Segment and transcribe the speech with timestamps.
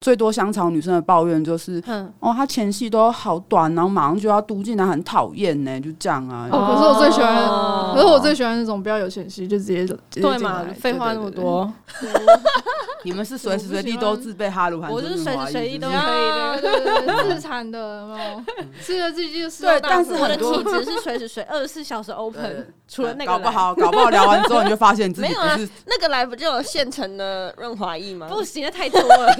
[0.00, 6.48] 最多香草女生的抱怨就是，嗯、哦，她前戏都好短，然后马上就要嘟进来，很讨厌呢，就这样啊。
[6.50, 7.36] 哦，可是我最喜欢，
[7.90, 11.70] 哦、可是我最喜欢那种不要有前戏就直接对嘛，废话那么多。
[13.02, 18.06] 你们是随时随地都 自备哈鲁，我就是随时随地都可以的，自残的，
[18.84, 19.62] 吃了自己就是。
[19.70, 23.30] 对，但是我的体质是随时随二十四小时 open，除了那个。
[23.32, 25.38] 搞不好，搞不好聊完之后你就发现自己不是。
[25.40, 28.26] 没有啊，那个来不就有现成的润滑液吗？
[28.28, 29.34] 不行，太多了。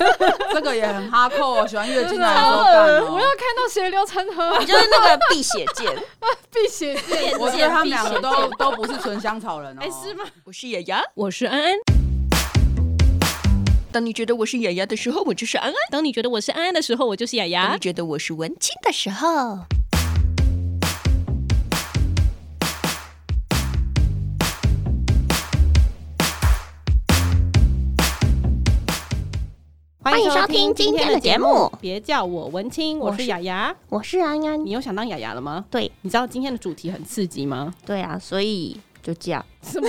[0.55, 3.12] 这个也很哈扣，喜欢月经来的时候干。
[3.12, 4.59] 我要看到血流成河。
[4.59, 5.95] 你就是那个辟邪剑，
[6.51, 7.38] 辟邪剑。
[7.38, 9.80] 我觉得他们两个都都不是纯香草人哦。
[9.82, 10.24] 哎，是吗？
[10.44, 11.74] 我是雅雅，我是安安。
[13.92, 19.58] 当你觉得我是雅雅的时候，我就是安安；当你觉得我是安安的时候，我就是雅雅；当你觉得我是文青的时候。
[30.10, 31.70] 欢迎收听今天的节目。
[31.80, 34.66] 别叫我文青，我是雅雅，我是安安。
[34.66, 35.64] 你又想当雅雅了吗？
[35.70, 37.72] 对，你知道今天的主题很刺激吗？
[37.86, 39.47] 对啊，所以就这样。
[39.62, 39.88] 什么？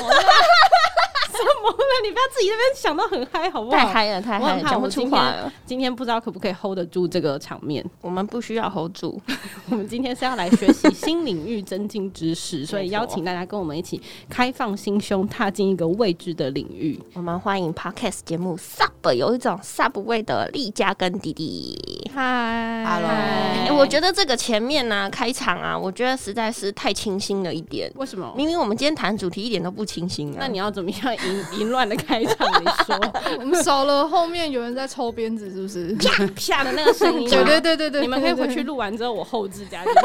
[1.42, 1.78] 什么了？
[2.04, 3.78] 你不要自己那边想到很嗨，好不好？
[3.78, 5.52] 太嗨了，太嗨了，讲不出话了。
[5.66, 7.86] 今天不知道可不可以 hold 得住这个场面？
[8.02, 9.20] 我们不需要 hold 住。
[9.70, 17.00] 我们今天是要来学习新领域、增进知识，所以邀请大家跟我们一起开放心胸，踏进一个未知的领域。
[17.14, 22.10] 我们欢迎 Podcast 节目 Sub 有一种 Sub 味的丽佳跟弟弟。
[22.14, 23.10] 嗨，Hello。
[23.10, 27.92] 哎，我觉得这个前面呢，开场啊，我觉得实在是太清新了一点。
[27.96, 28.34] 为什么？
[28.36, 30.38] 明明我们今天谈主题一点都不清新啊。
[30.40, 32.48] 那你要怎么样淫 淫乱的开场？
[32.62, 33.00] 你说，
[33.40, 35.94] 我们少了后面有人在抽鞭子，是不是？
[35.96, 37.30] 啪啪的那个声音。
[37.32, 40.00] 对对对对对，你们可以回去录完之后，我后置加进去。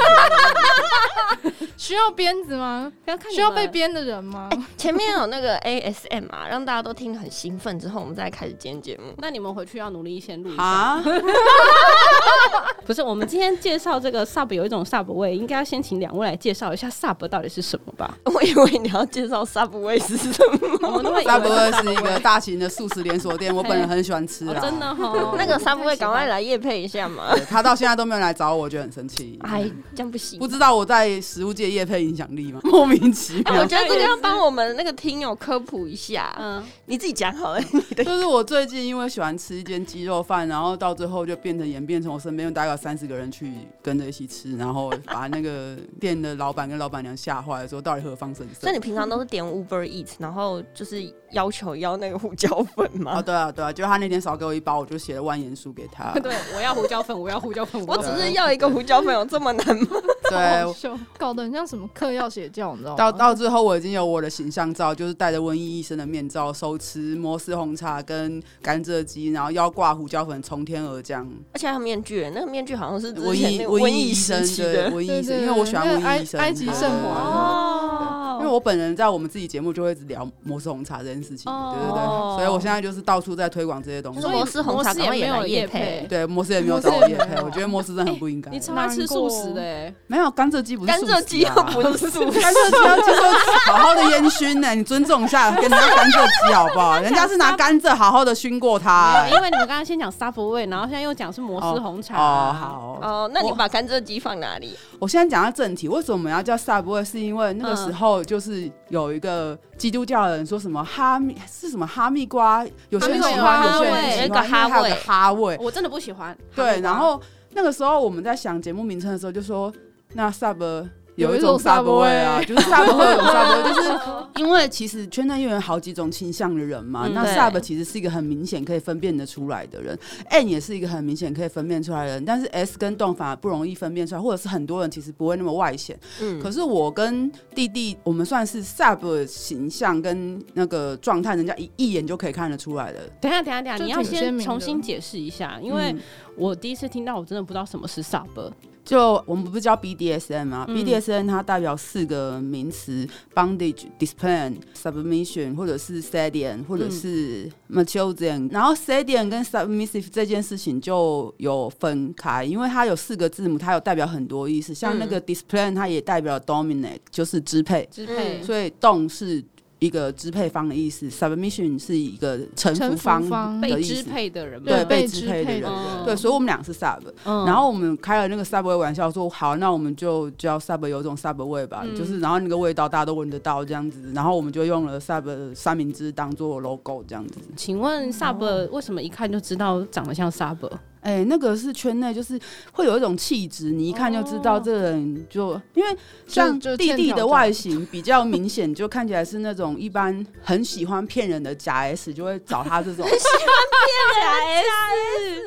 [1.76, 2.90] 需要鞭子吗？
[3.30, 4.48] 需要被鞭的人吗？
[4.76, 9.14] 前面有那个 ASM 啊，让大家都听得很兴奋，之后我们再开始剪节目。
[9.18, 11.02] 那你们回去要努力先录一下。
[12.86, 18.16] 不是，我们今天介绍这个 Sub 有一种 Sub 味，应该要先请两位来介绍一下 Sub 到底是什么吧？
[18.24, 20.42] 我以为你要介绍 Sub 味是什
[20.80, 21.02] 么？
[21.06, 25.34] 我们都会 Subway 是一个大型的素食连锁店，我本人很喜欢吃啊，真的哈。
[25.38, 27.34] 那个 Subway 赶快来夜配一下嘛！
[27.48, 29.38] 他到现在都没有来找我，我觉得很生气。
[29.42, 30.38] 哎，这样不行。
[30.38, 32.60] 不知道我在食物界夜配影响力吗？
[32.64, 33.62] 莫名其妙。
[33.62, 36.34] 我觉得这个要帮我们那个听友科普一下。
[36.38, 37.60] 嗯，你自己讲好了。
[37.96, 43.52] 就是我最近因为喜欢吃一间鸡肉饭，然后到最后就变成演变成我身边大概三十个人去
[43.82, 48.60] 跟着一起吃，然后把那个店的老板跟老板娘吓坏了，说到底何方神圣？
[48.62, 50.95] 所以你平常都是点 Uber Eats，然后就是
[51.32, 53.18] 要求要那个胡椒粉吗？
[53.18, 56.12] 哦，对啊，对啊，就他那天少给我一包，我就写了万言书给他。
[56.20, 57.84] 对，我要胡椒粉，我要胡椒粉。
[57.86, 59.88] 我只是要一个胡椒粉，有这么难吗？
[60.30, 62.96] 对，搞得很像什么嗑药邪教，你知道吗？
[62.96, 78.22] 到到最后，我已经有我的形象照，就是戴着瘟疫医生的面罩，手持摩斯红茶跟甘蔗鸡，然后腰挂胡椒粉从天而降，而且还有面具，那个面具好像是瘟疫瘟疫医生的瘟疫医生，因为我喜欢瘟疫医生，埃及圣王哦。
[78.22, 84.20] 因为我本人在我们自己节目就会一直聊摩斯红茶这件事情，对对对，所以我现在就是到处在推广这些东西。
[84.28, 88.50] 摩斯红茶也没有夜配，对，摩斯也没有找我业配，我觉得摩斯真的很不应该。
[88.50, 97.00] 你超爱吃素食的，没有甘蔗鸡不是甘蔗鸡又不是素食， 甘蔗鸡要好好的烟熏呢，你尊重一下，跟人家甘蔗鸡好不好？
[97.00, 99.26] 人家是拿甘蔗好好的熏过它。
[99.30, 102.16] 因为你们刚刚先讲 Subway，然后现在又讲是摩斯红茶。
[102.16, 104.76] 哦，好哦，那你把甘蔗鸡放哪里？
[104.98, 107.04] 我现在讲到正题，为什么我们要叫 Subway？
[107.04, 116.36] 是因为那个时候就是有一个基督教的人说什么哈密是什么哈密瓜，有些人喜欢，有些人喜欢，哈味，哈味，我真的不喜欢。
[116.54, 117.20] 对，然后
[117.52, 119.72] 那个时候我们在想节目名称的时候，就说
[120.12, 120.88] 那 Sub。
[121.16, 123.98] 有一种 Subway 啊，就是 Subway 有 Subway， 就是
[124.36, 127.06] 因为其实圈内又有好几种倾向的人嘛。
[127.06, 135.98] 嗯、那 Sub 其实是一个很明显可以分辨得出来的人，N 也是一个很明显可以分辨出来的人，但是 S 跟反而不容易分辨出来，或者是很多人其实不会那么外显。
[136.20, 143.08] 嗯，可是我跟弟弟，我们算是 Sub 形象跟那个状态，人家一一眼就可以看得出来的。
[143.20, 145.94] 等下，等下，等下，你要先重新解释一下，因为
[146.36, 148.50] 我第一次听到，我真的不知道什么是 Sub。
[148.86, 150.64] 就我们不是叫 BDSM 吗？
[150.68, 158.46] 嗯、BDSM 它代表四个名词：bondage、discipline、submission，或者是 sadian，或者是 machoism。
[158.46, 164.72] 嗯、然后 sadian 跟 submissive 这件事情就有分开，因为它有四个字母，它有代表很多意思。
[164.72, 167.88] 像那个 discipline，它也代表 dominate，就是支配。
[167.90, 168.40] 支配。
[168.42, 169.44] 所以动是
[169.78, 175.70] 一个支配方的意思，submission 是一个臣服方被支配的人，对，被支配的人，
[176.04, 187.34] 对，所以我们俩是 sub，然后我们开了那个 subway 玩笑，说好，那我们就叫 sub 有种 subway 吧，就是然后那个味道大家都闻得到这样子，然后我们就用了 sub 三明治当做 logo 这样子。
[187.54, 190.70] 请问 sub 为什么一看就知道长得像 sub？
[191.06, 192.36] 哎、欸，那个是圈内，就是
[192.72, 203.06] 会有一种气质，你一看就知道这个人就，哦、因为像弟弟的外形比较明显，就看起来是那种一般很喜欢骗人的假 S，就会找他这种。
[203.06, 204.72] 很喜欢骗假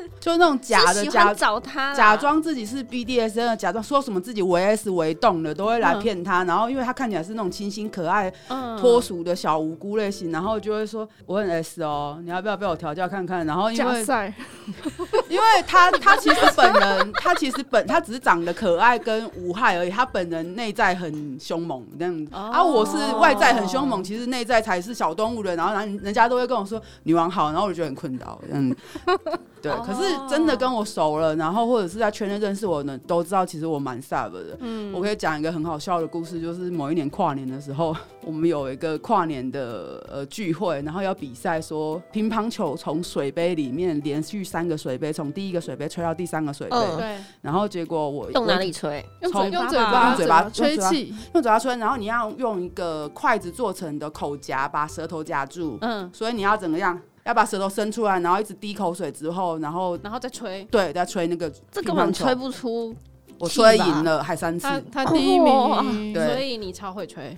[0.00, 6.42] S，就那种假的假找他，假装自己是 BDSM 的，假装说什么自己为 S 为动的，都会来骗他。
[6.42, 8.32] 嗯、然后因为他看起来是那种清新可爱、
[8.80, 13.46] 脱俗的小无辜类型，然后就会说我很 S 哦，你要不要被我调教看看？
[13.46, 14.06] 然后因为
[15.28, 15.49] 因为。
[15.66, 19.90] 他他其实本人，他其实本他只是长得可爱跟无害而已。
[19.90, 25.54] 他本人内在很凶猛这样子，啊，我是外在很凶猛，其实内在才是小动物的。
[25.56, 28.74] 然后人人家都会跟我说女王好，然后我就觉得很困扰，嗯。
[29.62, 34.56] 对，可是真的跟我熟了，然后或者是在圈内认识我的，都知道其实我蛮 sub 的。
[34.60, 46.76] 嗯，我可以讲一个很好笑的故事，就是某一年跨年的时候，我们有一个跨年的呃聚会，然后要比赛说乒乓球从水杯里面连续三个水杯，从第一个水杯吹到第三个水杯。
[46.96, 47.16] 对。
[47.40, 49.04] 然后结果我用哪里吹？
[49.20, 51.76] 用嘴用嘴巴用嘴巴吹气，用嘴巴吹。
[51.76, 55.78] 然后你要用一个筷子做成的口夹把舌头夹住。
[55.80, 56.10] 嗯。
[56.12, 56.98] 所以你要怎么样？
[57.24, 61.50] 要把舌头伸出来，然后一直滴口水之后，然后然后再吹，对，再吹那个。
[61.70, 62.94] 这根本吹不出，
[63.38, 64.66] 我吹赢了，还三次。
[64.66, 67.36] 他他第一名，对，所以你超会吹。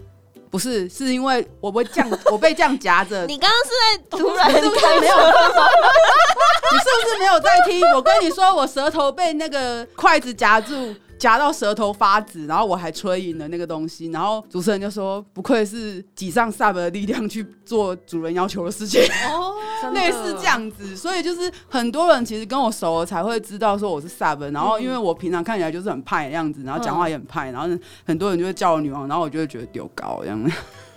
[0.50, 3.24] 不是，是因为我被这样， 我被这样夹着。
[3.26, 5.16] 你刚刚是在突然是不是没有？
[6.72, 7.80] 你是不是没有在听？
[7.94, 10.94] 我跟你说，我舌头被那个筷子夹住。
[11.22, 19.54] 夹到舌头发紫，然后我还吹赢了那个东西，然后主持人就说：“不愧是挤上 sub 的力量去做主人要求的事情。”哦，
[19.94, 27.68] 类似这样子，所以就是很多人其实跟我熟了才会知道说我是 sub，然后因为我平常看起来就是很派的样子，然后讲话也很派，然后
[28.04, 30.50] 很多人就会叫我女王，然后我就会觉得丢高这样。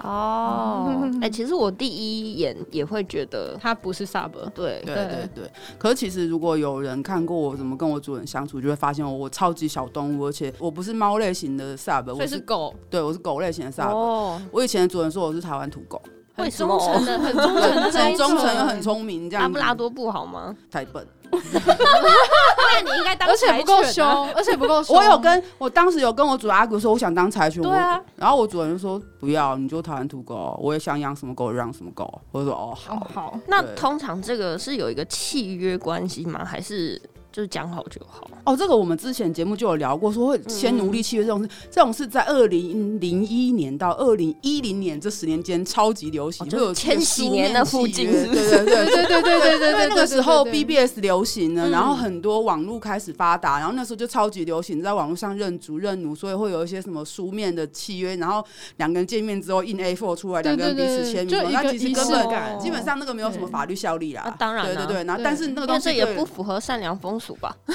[0.05, 5.51] 哦， 哎、欸，其实我第一眼也会觉得他不是 sub，对对对对。
[5.77, 13.89] 可是其实如果有人看过我怎么跟我主人相处，就会发现我我超级小动物，而且我不是猫类型的 sub，我是狗，对我是狗类型的 sub。
[13.89, 16.01] 哦，我以前的主人说我是台湾土狗，
[16.35, 19.43] 很忠诚的，很忠诚，很忠诚又很聪明，这样。
[19.43, 20.55] 拉布拉多不好吗？
[20.69, 21.05] 太笨。
[21.53, 24.95] 那你应该当，而且不够凶，而且不够凶。
[24.95, 27.61] 我有跟我当时有跟我主人阿哥说，我想当柴犬。
[27.61, 32.21] 对啊，然后我主人就说不要，你就讨厌土狗，我也想养什么狗让什么狗。
[32.31, 33.39] 我就说哦，好好。
[33.47, 36.43] 那通常这个是有一个契约关系吗？
[36.45, 37.01] 还是？
[37.35, 38.25] 就是讲好就好。
[38.45, 58.41] 哦，这个我们之前节目就有聊过，说会签奴隶契约这种事，这种是在二零零一年到二零一零年这十年间超级流行，就有千禧年的附近，对对对对对对对对， 那个时候 BBS 流行了，然后很多网络开始发达，然后那时候就超级流行在网络上认主认奴，所以会有一些什么书面的契约，然后
[58.77, 64.33] 两个人见面之后印 A4 出来，两个人彼此签名，那其实根本基本上那个没有什么法律效力啦。
[64.39, 67.55] 当然，对对对，然后但是那个东西也不符合善良风俗吧？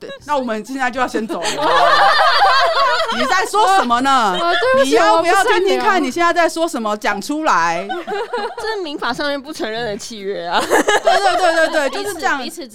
[0.00, 1.48] 对，那我们现在就要先走了。
[3.18, 4.10] 你在说什么呢？
[4.10, 4.38] 啊、
[4.84, 6.00] 你要不要听听看？
[6.00, 6.96] 你现在在说什么？
[6.98, 7.84] 讲出来。
[7.90, 10.60] 这是民法上面不承认的契约啊。
[10.60, 12.40] 对对对对对，就是这样。
[12.48, 12.68] 就是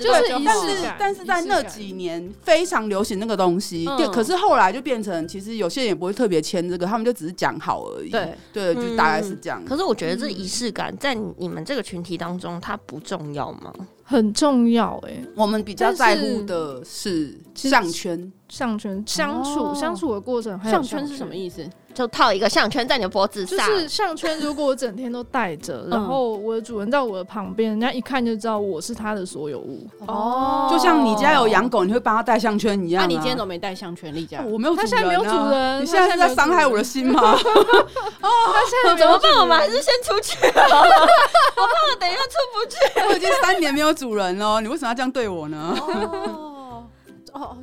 [0.45, 4.05] 但是但是在那几年非常流行那个东西，对。
[4.07, 8.09] 可是后来就变成，其实有些人也不会特别签这个，他们就只是讲好而已。
[8.09, 9.63] 对对，就大概是这样。
[9.63, 13.71] 可是我觉得这仪式感在你们这个群体当中，它不重要吗？
[14.03, 20.61] 很重要哎、欸，我们比较在乎的是项圈，项圈相处相处的过程。
[20.63, 21.67] 项圈是什么意思？
[21.93, 23.57] 就套一个项圈在你的脖子上。
[23.67, 29.87] 就是项圈，如果我整天都戴着，然后我的主人在我的旁边，人家一看就知道我是他的所有物。
[30.07, 33.03] 哦，就像你家有养狗，你会帮他戴项圈一样。
[33.03, 34.13] 那你今天怎么没戴项圈？
[34.13, 35.81] 丽佳，我没有，他现在没有主人。
[35.81, 37.21] 你现在是在伤害我的心吗？
[37.21, 37.39] 哦，
[38.21, 39.39] 他现在怎么办？
[39.39, 40.37] 我们还是先出去。
[40.45, 42.77] 我怕我等一下出不去。
[43.09, 45.75] 我已经三年没有主人了，你为什么要这样对我呢？
[45.79, 46.52] 哦，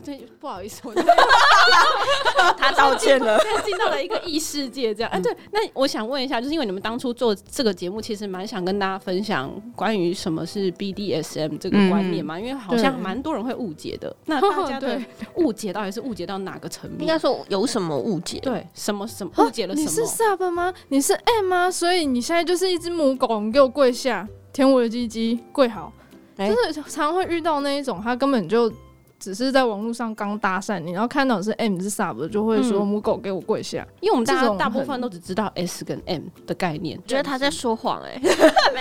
[0.05, 0.95] 对，不好意思，我
[2.59, 3.39] 他道歉了。
[3.65, 5.11] 进到了一个异世界，这样。
[5.13, 12.39] 哎、啊，对，那我想问一下，就是因为你们当初做这个节目，其实蛮想跟大家分享关于什么是 BDSM 这个观念嘛？
[12.39, 14.15] 嗯、因为好像蛮多人会误解的。
[14.27, 15.01] 那 大家的
[15.35, 17.03] 误解到底是误解到哪个层面？
[17.03, 18.39] 应该说有什么误解？
[18.41, 19.89] 对，什么什么误解了什么？
[19.89, 20.75] 你是 Sub 吗？
[20.89, 21.71] 你是 M 吗？
[21.71, 25.93] 所以你现在就是一只母狗，你给我跪下，舔我的鸡鸡，跪好。
[26.39, 28.73] 欸、就是常会遇到那一种，他根本就。
[29.21, 38.23] 只是在网络上刚搭讪你，然后看到是 M 是 sub，就会说母狗给我跪下，因为我们大家大部分都只知道 S 跟 M 的概念，觉得他在说谎哎、欸，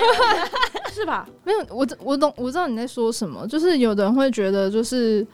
[0.91, 1.27] 是吧？
[1.43, 5.27] 没有，我我懂，我知道你在说什么，就是有的人会觉得就是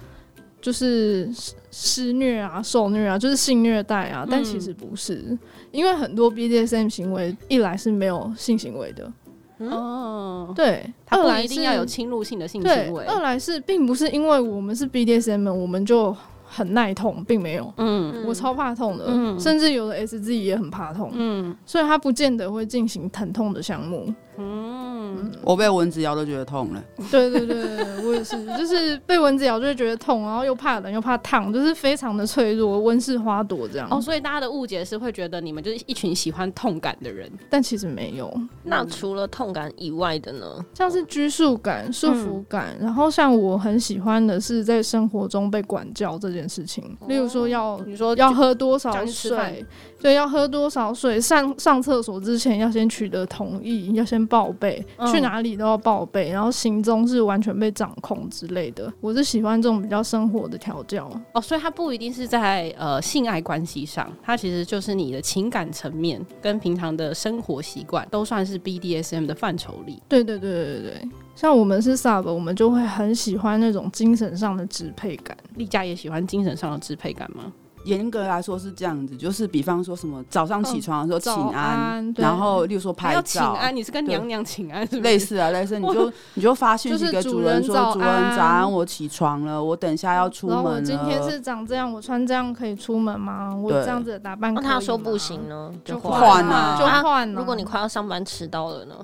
[0.60, 1.30] 就是
[1.70, 5.40] 施虐啊、受虐啊，就是性虐待啊，但其实不是，嗯、
[5.72, 9.12] 因为很多 BDSM 行为一来是没有性行为的。
[9.60, 13.06] 哦，对，他不一定要有侵入性的性行为。
[13.06, 17.74] 二来是，并不是因为我们是 BDSM，我们就很耐痛，并没有。
[17.78, 21.12] 嗯，我超怕痛的，嗯、甚至有的 SZ 也很怕痛。
[21.14, 24.14] 嗯，所以他不见得会进行疼痛的项目。
[24.38, 26.84] 嗯，我被蚊子咬都觉得痛了。
[27.12, 33.88] 对对对，我也是， 就是被蚊子咬就会觉得痛，然后又怕冷又怕烫，就是非常的脆弱，温室花朵这样。
[33.90, 38.32] 哦，所以大家的误解是会觉得你们就是一群喜欢痛感的人，但其实没有。
[38.64, 40.46] 那除了痛感以外的呢？
[40.74, 49.66] 像是拘束感、束缚感，嗯、然后像我很喜欢的是在生活中被管教这件事情，哦、例如说要你说要喝多少水。
[50.06, 51.20] 对，要喝多少水？
[51.20, 58.94] 上上厕所之前要先取得同意，要先报备，嗯、去哪里都要报备，然后行踪是完全被掌控之类的。
[59.02, 70.04] 我是喜欢这种比较生活的调教哦，所以它不一定是在呃性爱关系上，它其实就是你的情感层面跟平常的生活习惯都算是 BDSM 的范畴里。
[70.08, 75.36] 对对对对对，像我们是 Sub，我们就会很喜欢那种精神上的支配感。
[75.56, 77.52] 丽佳也喜欢精神上的支配感吗？
[77.86, 85.02] 严格来说是这样子，就是比方说什么早上起床的时候请安，然后例如说拍照请安，你是跟娘娘请安是是？
[85.02, 90.82] 类似啊，类似，你就你就发信息给主人说主人早安，我起床了，我等一下要出门了。
[90.82, 93.56] 今天是长这样，我穿这样可以出门吗？
[93.56, 97.32] 我这样子的打扮，他说不行呢，就换啊，就换。
[97.34, 98.96] 如果你快要上班迟到了呢？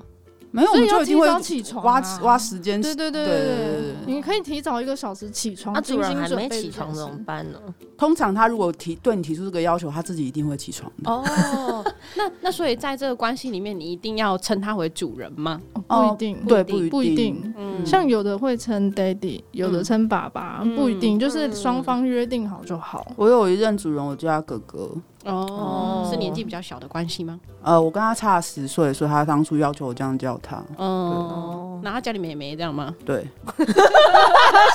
[0.52, 2.80] 没有，我们就一定会提早起床，挖挖时间。
[2.80, 5.74] 对对对对对，你可以提早一个小时起床。
[5.74, 7.58] 那主人还没起床怎么办呢？
[7.96, 11.10] 通常他如果提对你提出这个要求，他自己一定会起床的。
[11.10, 11.84] 哦，
[12.16, 15.60] 那那所以在这个关系里面，你一定要称他为主人吗？
[15.88, 17.54] 不一定，对，不不一定。
[17.56, 23.06] 嗯，像有的会称 daddy，有的称爸爸，不一定，就是双方约定好就好。
[23.16, 24.90] 我有一任主人，我叫他哥哥。
[25.24, 27.38] 哦，是年纪比较小的关系吗？
[27.62, 30.62] 呃，我跟他差十岁，所以他当初要求我这样叫他。
[30.76, 32.94] 哦，那他家里面也没这样吗？
[33.04, 33.26] 对，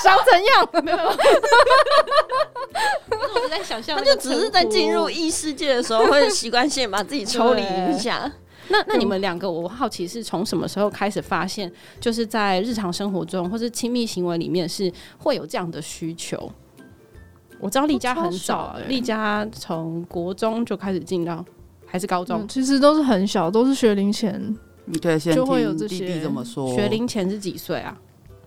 [0.02, 0.84] 想怎样？
[0.84, 0.98] 没有。
[3.42, 8.30] 我在想象，他就只是在进入异世界的时候，会习惯性把自己抽离一下。
[8.70, 16.50] 那那你们两个，我好奇是从什么时候开始发现，就是在日常生活中或是亲密行为里面是会有这样的需求？
[17.60, 21.44] 我知道丽佳很早，丽佳从国中就开始进到，
[21.84, 22.46] 还是高中？
[22.46, 24.56] 其实都是很小，都是学龄前。
[24.84, 26.72] 你可以先听弟弟怎么说。
[26.72, 27.98] 学龄前是几岁啊？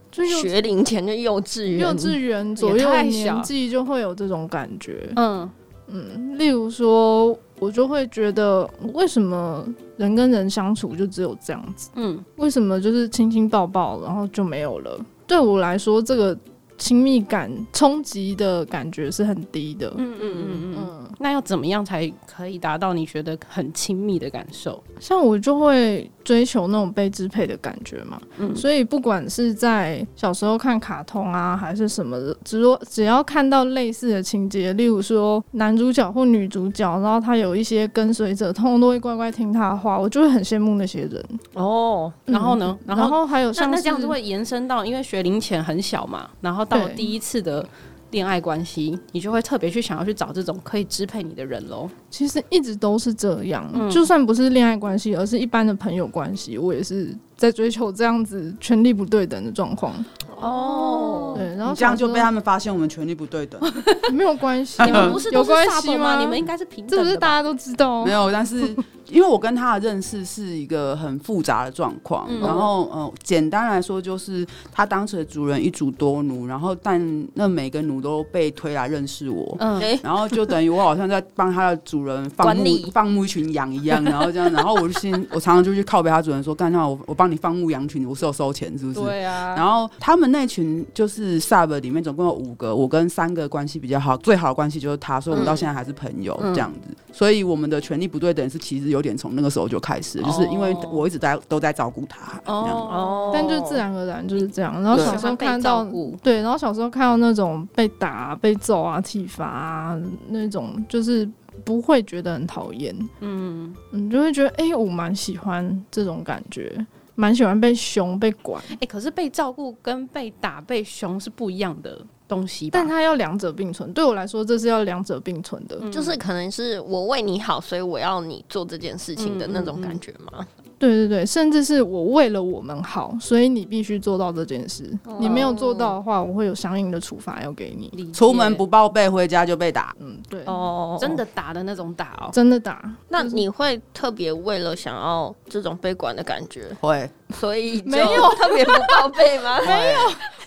[0.10, 5.10] 就学龄前就幼稚园，幼稚园左右年纪就会有这种感觉。
[5.16, 5.50] 嗯
[5.88, 9.66] 嗯，例如说，我就会觉得，为什么
[9.98, 11.90] 人跟人相处就只有这样子？
[11.96, 15.00] 嗯，为什么就是亲亲抱抱，然后就没有了？
[15.28, 16.38] 对我来说，这个。
[16.82, 19.94] 亲密感冲击的感觉是很低的。
[19.98, 21.10] 嗯嗯嗯嗯嗯。
[21.20, 24.82] 那要怎么样才可以达到你觉得很亲密的感受？
[25.00, 28.20] 像我就会追求那种被支配的感觉嘛。
[28.40, 28.56] 嗯。
[28.56, 41.24] 所以不管是在小时候看卡通啊，还是什么的，只说只要看到类似的情节，例如说男主角或女主角，然后他有一些跟随者，通通都会乖乖听他的话，我就会很羡慕那些人。
[41.54, 42.12] 哦。
[42.26, 42.76] 然后呢？
[42.88, 46.66] 然后还有像那这样子会延伸到，因为学龄前很小嘛，然后。
[46.72, 47.68] 到第一次的
[48.12, 51.90] 恋爱关系，你就会特别去想要去找这种可以支配你的人喽。
[52.12, 59.94] 其实一直都是这样，嗯、就算不是恋爱关系，而是一般的朋友关系，我也是在追求这样子权力不对等的状况。
[60.40, 63.62] 哦，对，然后这样就被他们发现我们权力不对等，
[64.12, 66.20] 没有关系， 你们不是有关系吗？
[66.20, 68.04] 你们应该是平等，这不是大家都知道？
[68.04, 68.76] 没有，但是。
[69.10, 89.02] 因为我跟他的认识是一个很复杂的状况，嗯、然后呃，简单来说就是他当时的主人一主多奴，然后但那每个奴都被推来认识我，嗯，然后就等于我好像在帮他的主人放牧理放牧一群羊一样，然后这样，然后我就先 我常常就去靠北他主人说，干啥我我帮你放牧羊群，我是有收钱是不是？
[89.02, 89.54] 对啊。
[89.58, 99.82] 然后他们那群就是 sub 里面总共有五个，我跟三个关系比较好，最好的关系就是他，所以我们到现在还是朋友、嗯、这样子，所以我们的权力不对等是其实有点从那个时候就。
[99.82, 104.80] 开始就是因为我一直在都在照顾他哦，但就自然而然就是这样。
[104.84, 105.84] 然后小时候看到
[106.22, 111.28] 对，然后小时候看到那种被打、被揍啊、体罚啊那种，就是
[111.64, 112.96] 不会觉得很讨厌。
[113.22, 118.62] 嗯你，就会觉得哎、欸，我蛮喜欢这种感觉，蛮喜欢被凶、被管。
[118.70, 123.92] 哎、欸，可是被照顾跟被打、被凶是不一样的东西吧，但它要两者并存。
[123.92, 130.32] 对我来说，这是要两者并存的，嗯、就是可能是我为你好，所以我要你做这件事情的那种感觉吗？
[130.38, 134.92] 嗯嗯嗯对对对，甚至是我为了我们好，所以你必须做到这件事。
[135.06, 138.12] 哦、你没有做到的话，我会有相应的处罚要给你。
[138.12, 139.96] 出门不报备，回家就被打。
[140.00, 140.42] 嗯，对。
[140.46, 142.82] 哦，真的打的那种打哦，真的打。
[143.10, 149.60] 那你会特别为了想要这种被管的感觉，会，所以没有特别不报备吗？
[149.64, 150.00] 没有。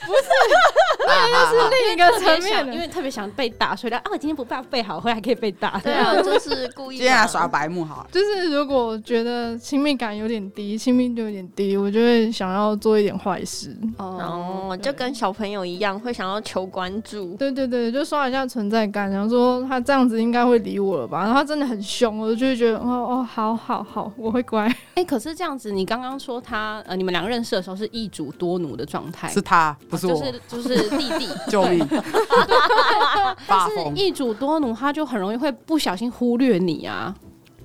[0.06, 0.28] 不是，
[1.06, 5.78] 那又是另一个层面的，因为特别想被打，所以啊，我今天不怕，背好，回来可以被打。
[5.80, 6.96] 对啊，就是故意。
[6.96, 8.06] 今天来耍白目好。
[8.12, 13.76] 就是如果觉得亲密感有点低，亲密度有点低，我就会想要做一点坏事。
[13.98, 17.34] 哦，就跟小朋友一样，会想要求关注。
[17.36, 21.20] 对对对，就刷一下存在感，然后说他这样子应该会理我了吧？
[21.20, 24.72] 然后他真的很凶，我就会觉得哦哦，好好好，我会乖。
[24.94, 29.76] 哎，可是这样子，你刚刚说他呃，你们两个认识的时候是一主多奴的状态，是他。
[29.96, 31.86] 就是就是弟弟， 救命！
[33.46, 37.14] 但是一主多奴，他就很容易会不小心忽略你啊，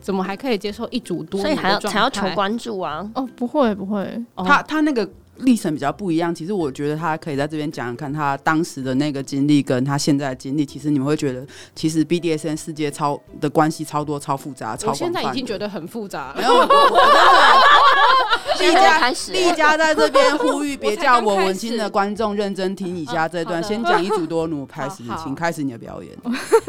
[0.01, 1.45] 怎么还可以接受一主多奴？
[1.45, 3.09] 所以还要才要求关注啊？
[3.15, 5.07] 哦，不会不会，他他那个。
[5.39, 14.89] 历程比较不一样，其实我觉得他可以在这边讲讲看他当时的那个经历跟他现在的经历，其实你们会觉得，其实 BDSN 世界超的关系超多、超复杂、超。
[14.89, 16.33] 我现在已经觉得很复杂。
[16.35, 16.79] 没有，我真的。
[18.59, 26.11] 栗嘉，栗嘉 在这边呼吁，别叫我文青的观众认真听一下这段，先讲一组多奴开始，请开始你的表演。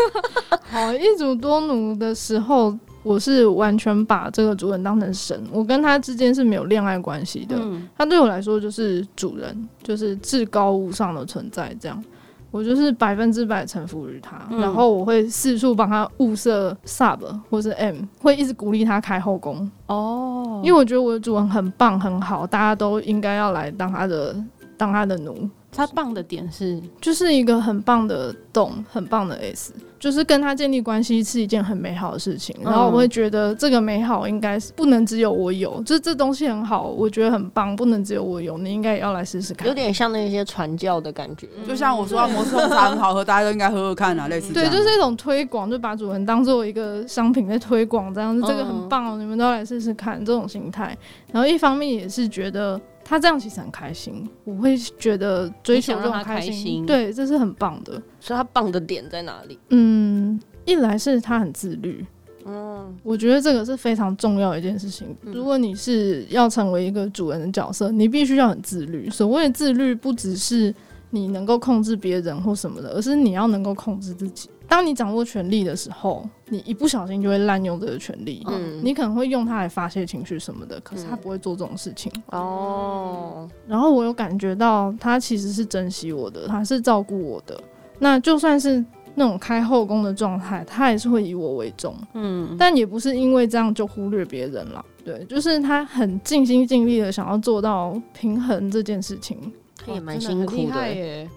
[0.71, 2.79] 好，一组多奴的时候。
[3.03, 7.57] 我是完全把这个主人当成神，我跟他之间是没有恋爱关系的。
[7.59, 11.75] 嗯、他对我来说就是主人，就是至高无上的存在。
[11.81, 12.05] 这样，
[12.51, 14.47] 我就是百分之百臣服于他。
[14.51, 19.71] 嗯、然后我会四处帮他物色 sub 或是 M，会一直鼓励他开后宫。
[19.87, 24.37] 哦，因为我觉得我的主人很棒很好，大家都应该要来当他的
[24.77, 25.49] 当他的奴。
[25.73, 29.73] 他棒的点是，就是一个很棒的洞，很棒的 S。
[30.01, 39.69] 就是跟他建立关系是一件很美好的事情，然后我会觉得这个美好应该是不能只有我有，就是这东西很好，我觉得很棒，不能只有我有，你应该也要来试试看。
[39.69, 50.97] 有点像那些传教的感觉，就像我说摩斯红茶很好喝，大家都应该喝喝看啊，类似对，就是一种推广，就把主人当做一个商品在推广，这样子这个很棒，你们都来试试看这种心态。
[51.31, 52.81] 然后一方面也是觉得。
[53.11, 58.01] 他这样其实很开心，我会觉得追求这种开心，对，这是很棒的。
[58.21, 59.59] 所以他棒的点在哪里？
[59.71, 62.07] 嗯，一来是他很自律，
[62.45, 65.09] 嗯，我觉得这个是非常重要的一件事情。
[65.23, 69.11] 嗯、如果你是要成为一个主人的角色，你必须要很自律。
[69.11, 70.73] 所谓的自律，不只是
[71.11, 74.49] 你能够控制别人或什么的，而是你要能够控制自己。
[74.71, 78.47] 当你掌握权力的时候，你一不小心就会滥用这个权力。
[78.47, 82.11] 嗯，你可能会用它来发泄情绪什么的，可是他不会做这种事情。
[82.27, 87.61] 哦，然后我有感觉到他其实是珍惜我的，他是照顾我的。
[87.99, 88.83] 那就算是
[89.17, 91.93] 那种开后宫的状态，他也是会以我为重。
[92.15, 94.85] 嗯，但也不是因为这样就忽略别人了。
[95.05, 99.53] 对，就是他很尽心尽力的想要做到平衡这件事情，
[99.85, 101.29] 他也蛮辛苦的耶。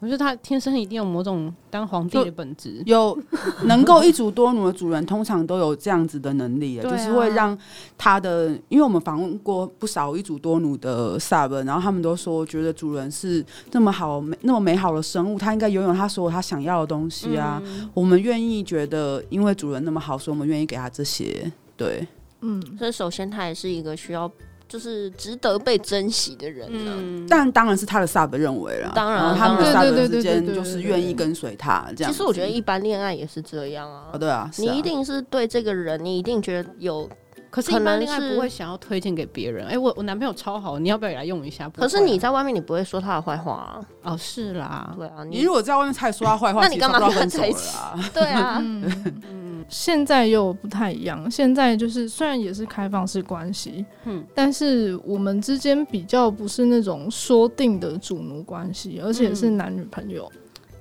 [0.00, 3.18] 我觉得他天生一定有某种当皇帝的本质，有
[3.64, 7.56] 能够一主多奴的主人，通常都有这样子的能力， 就是会让
[7.96, 17.60] 他的，因为我们访问过不少一主多奴的 sub，然后他们都说，觉得主人是那么好、那么美好的生物，他应该拥有他所有他想要的东西啊。
[17.64, 21.50] 嗯、我们愿意觉得，因为主人那么好，所以我们愿意给他这些。
[21.76, 22.06] 对，
[22.42, 24.30] 嗯，所以首先他也是一个需要。
[24.68, 32.12] 就是值得被珍惜的人呢，嗯、但当然是他的 sub 认为了，当然他们的 sub 之间就是愿意跟随他这样。
[32.12, 34.50] 其实我觉得一般恋爱也是这样啊，哦、对啊，啊。
[34.58, 37.08] 你一定是对这个人，你一定觉得有，
[37.50, 39.66] 可是一般恋爱不会想要推荐给别人。
[39.66, 41.64] 哎、欸，我我男朋友超好，你要不要也来用一下？
[41.64, 43.80] 啊、可是你在外面你不会说他的坏话啊？
[44.02, 47.76] 哦，是啦，对啊，你，你如果在外面太说他坏话，那你干嘛跟他在一起？
[48.14, 48.58] 对啊。
[48.60, 60.26] 嗯现在又不太一样，现在就是虽然也是开放式关系，嗯，但是我们之间比较不是那种说定的主奴关系，而且是男女朋友。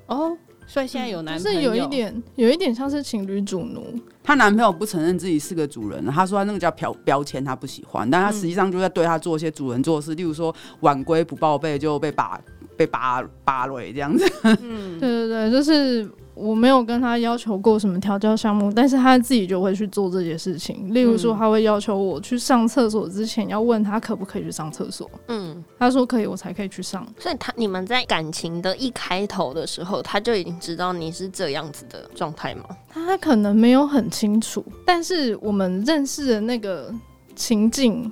[0.05, 3.99] 嗯、哦，所以现在有男朋友，是有一点，有一点像是情侣主奴。
[4.21, 12.39] 她男朋友不承认自己是个主人，他说他那个叫标标签，他不喜欢，但他实际上就在对他做一些主人做的事，例如说晚归不报备就被扒
[12.75, 14.29] 被扒扒了这样子。
[14.43, 16.07] 嗯，对对对，就是。
[16.37, 20.93] 我没有跟他要求过什么调教项目，但是他自己就会去做这些事情。
[20.93, 25.09] 例如说，他会要求我去上厕所之前要问他可不可以去上厕所。
[25.27, 27.05] 嗯，他说可以，我才可以去上。
[27.19, 32.63] 所以他你们在感情的一开头的时候，他就已经知道你是这样子的状态吗？
[32.89, 36.93] 他可能没有很清楚，但是我们认识的那个
[37.35, 38.11] 情境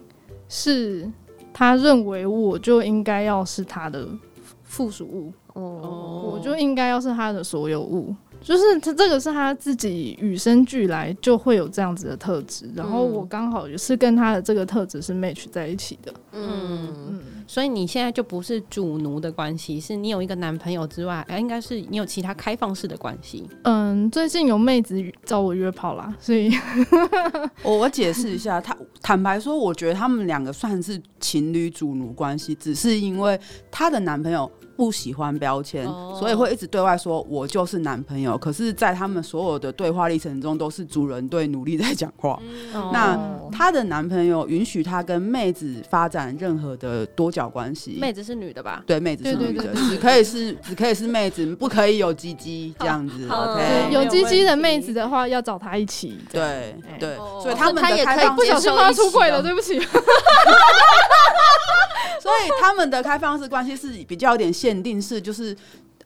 [0.49, 1.09] 是，
[1.53, 4.07] 他认为我就应该要是他的。
[4.67, 8.15] 附属物，哦，我就应该要是他的所有物。
[8.41, 16.13] 就是他这个是他自己与生俱来就会有这样子的特质，然后我刚好也是跟他的这个特质是 match 在一起的。
[16.33, 23.49] 嗯嗯，所以你现在就不是主奴的关系，是你有一个男朋友之外，哎，应该是你有其他开放式的关系。
[23.63, 26.51] 嗯，最近有妹子找我约炮啦，所以
[27.63, 33.39] 我 我解释一下，他坦白说，我觉得他们两个算是情侣主奴关系，只是因为
[33.71, 34.51] 他的男朋友。
[34.75, 36.19] 不喜欢标签，oh.
[36.19, 38.37] 所以会一直对外说“我就是男朋友”。
[38.39, 42.39] 可是，在他们所有的对话历程中，都是主人对努力在讲话。
[42.73, 42.91] Oh.
[42.91, 43.17] 那
[43.51, 47.97] 她的男朋友允许她跟妹子发展任何的多角关系。
[47.99, 48.83] 妹子是女的吧？
[48.85, 53.27] 对，妹子是女的，只可以是只可以是妹子，不可以有鸡鸡这样子。
[53.29, 56.19] OK，有鸡鸡的妹子的话，要找他一起。
[56.31, 59.79] 对对，所以他们的开放不小心发出轨了，对不起。
[62.21, 65.55] 所以他们的开放式关系是比较有点限定式，就是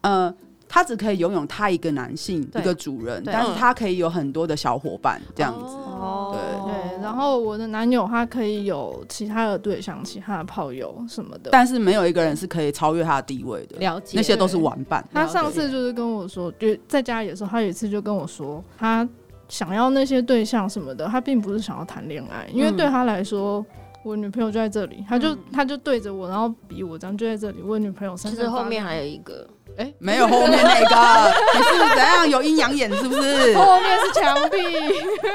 [0.02, 0.34] 呃，
[0.68, 5.76] 他只可以拥有他一个男性一个主人，但是他可以有很多的小伙伴这样子。
[5.76, 7.02] 哦，对对。
[7.02, 13.78] 然后我的男友他可以有其他的对象，其他的炮友什么的，但是没有一个人是可以超越他的地位的。
[13.78, 15.04] 了解，那些都是玩伴。
[15.14, 19.08] 他上次就是跟我说，就在家里的时候，他有一次就跟我说，他
[19.48, 23.66] 想要那些对象什么的，他并不是想要谈恋爱，因为对他来说。
[24.04, 27.62] 我女朋友就在这里，他就、嗯、他就对着我，然后比我这样就在这里。
[27.62, 29.48] 我女朋友其实后面还有一个，
[29.80, 33.58] 哎、欸，没有后面那个， 你是怎样有阴阳眼是不是？
[33.58, 34.58] 后面是墙壁，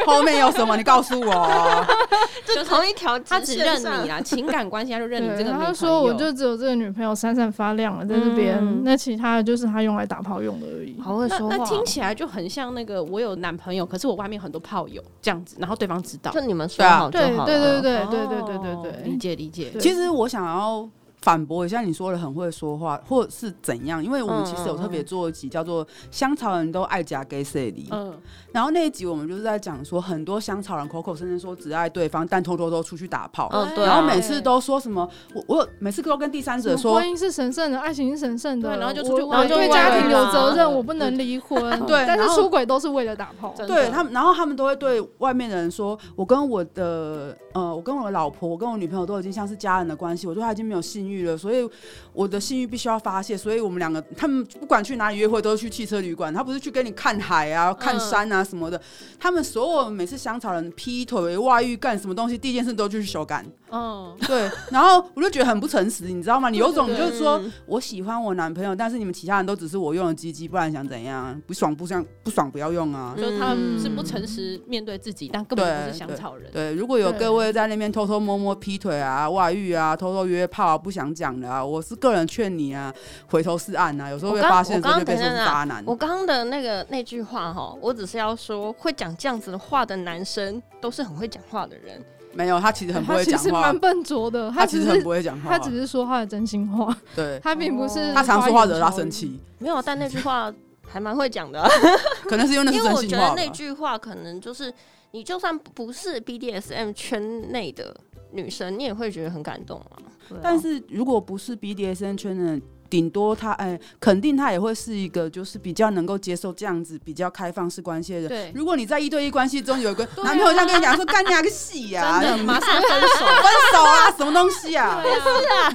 [0.04, 0.76] 后面有什么？
[0.76, 1.86] 你告诉我。
[2.54, 5.50] 就同一条，他只认你啦， 情感关系他就认你这个。
[5.50, 10.94] 他说我就只有这个女朋友闪闪发亮了在这边，嗯、那其他的就是他用来打炮用的而已。
[11.00, 17.46] 好会说话，那听起来就很像那个我有男朋友，可是我外面很多炮友这样子，然后对方知道，就你们说好就好了。
[17.46, 19.72] 对对对对对对对对对，理解理解。
[19.80, 20.86] 其实我想要。
[21.24, 24.04] 反驳一下你说的很会说话，或是怎样？
[24.04, 28.12] 因为我们其实有特别做一集叫做《香草人都爱夹 gay 色里》，嗯，
[28.52, 51.68] 然后那一集我们就是在讲说，很多香草人口口声声说只爱对方，但偷偷都出去打炮，嗯，对，然后每次都说什么，我我每次都跟第三者说，婚姻是神圣的，爱情是神圣的，对，然后就出去，然后就对家庭有责任，我不能离婚，对，但是出轨都是为了打炮，对他们，然后他们都会对外面的人说，我跟我的呃，我跟我的老婆，我跟我女朋友都已经像是家人的关系，我对她已经没有性欲了，所以。
[52.14, 56.32] 我的性欲必须要发泄，所以我们两个，他们不管去哪里约会，都是去汽车旅馆。
[56.32, 58.80] 他不是去跟你看海啊、看山啊什么的。
[59.18, 63.44] 他们所有每次香草人劈腿、外遇干什么东西，第一件事都就是修改。
[63.72, 64.48] 嗯，对。
[64.70, 66.50] 然后我就觉得很不诚实，你知道吗？
[66.50, 71.36] 你有种就是说我喜欢我男朋友，但是你们其他人都只是我用的鸡鸡，不然想怎样？
[71.48, 73.12] 不爽不想不爽不要用啊！
[73.18, 76.48] 就他们是不诚实面对自己，但根本不是香草人。
[76.52, 81.64] 对，如果有各位在那边偷偷摸摸劈腿啊、外遇啊、偷偷约炮啊，不想讲的啊。
[81.64, 82.94] 我是个人劝你啊，
[83.26, 84.08] 回头是岸啊。
[84.08, 85.82] 有时候会发现真的被说是渣男。
[85.84, 92.00] 我刚刚的那个那句话哈，我只是要说，会讲这样子的话的男生都是很会讲话的人。
[92.36, 93.38] 没有，他其实很不会讲话。
[93.38, 95.50] 他其实蛮笨拙的，他其实很不会讲话。
[95.50, 96.96] 他只是说他的真心话。
[97.14, 99.40] 对，他并不是他常说话惹他生气。
[99.58, 100.52] 没有，但那句话
[100.86, 101.62] 还蛮会讲的。
[102.28, 103.00] 可能是因为那是真心话。
[103.00, 104.74] 因为我觉得那句话可能就是，
[105.12, 107.96] 你就算不是 BDSM 圈内的
[108.32, 110.02] 女生，你也会觉得很感动啊。
[110.42, 112.60] 但是如果不是 BDSN 圈的，
[112.90, 118.28] 顶多他哎，肯定他也会是一个就是比较能够接受这样子比较开放式关系的人。
[118.28, 125.02] 对，如果你在一对一关系中有一个男朋友这样跟你讲说，干你个戏呀，马上分手， 分手啊，什么东西啊？
[125.02, 125.70] 对啊。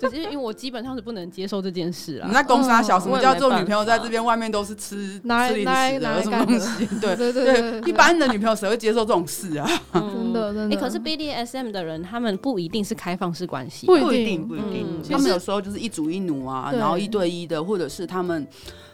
[0.00, 2.26] 就是因为我基本上是不能接受这件事啊！
[2.26, 6.86] 你在公司啊，小什么叫做女朋友在这边外面都是吃吃零食的什么东西？
[7.00, 9.68] 对对对，一般的女朋友谁会接受这种事啊？
[9.92, 10.76] 真的 真的。
[10.76, 15.02] 可是 BDSM 的人，他们不一定是开放式关系，不一定不一定。
[15.10, 18.46] 他们有时候就是一主一奴啊，然后一对一的，或者是他们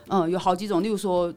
[0.09, 1.33] 嗯有好几种，例如说。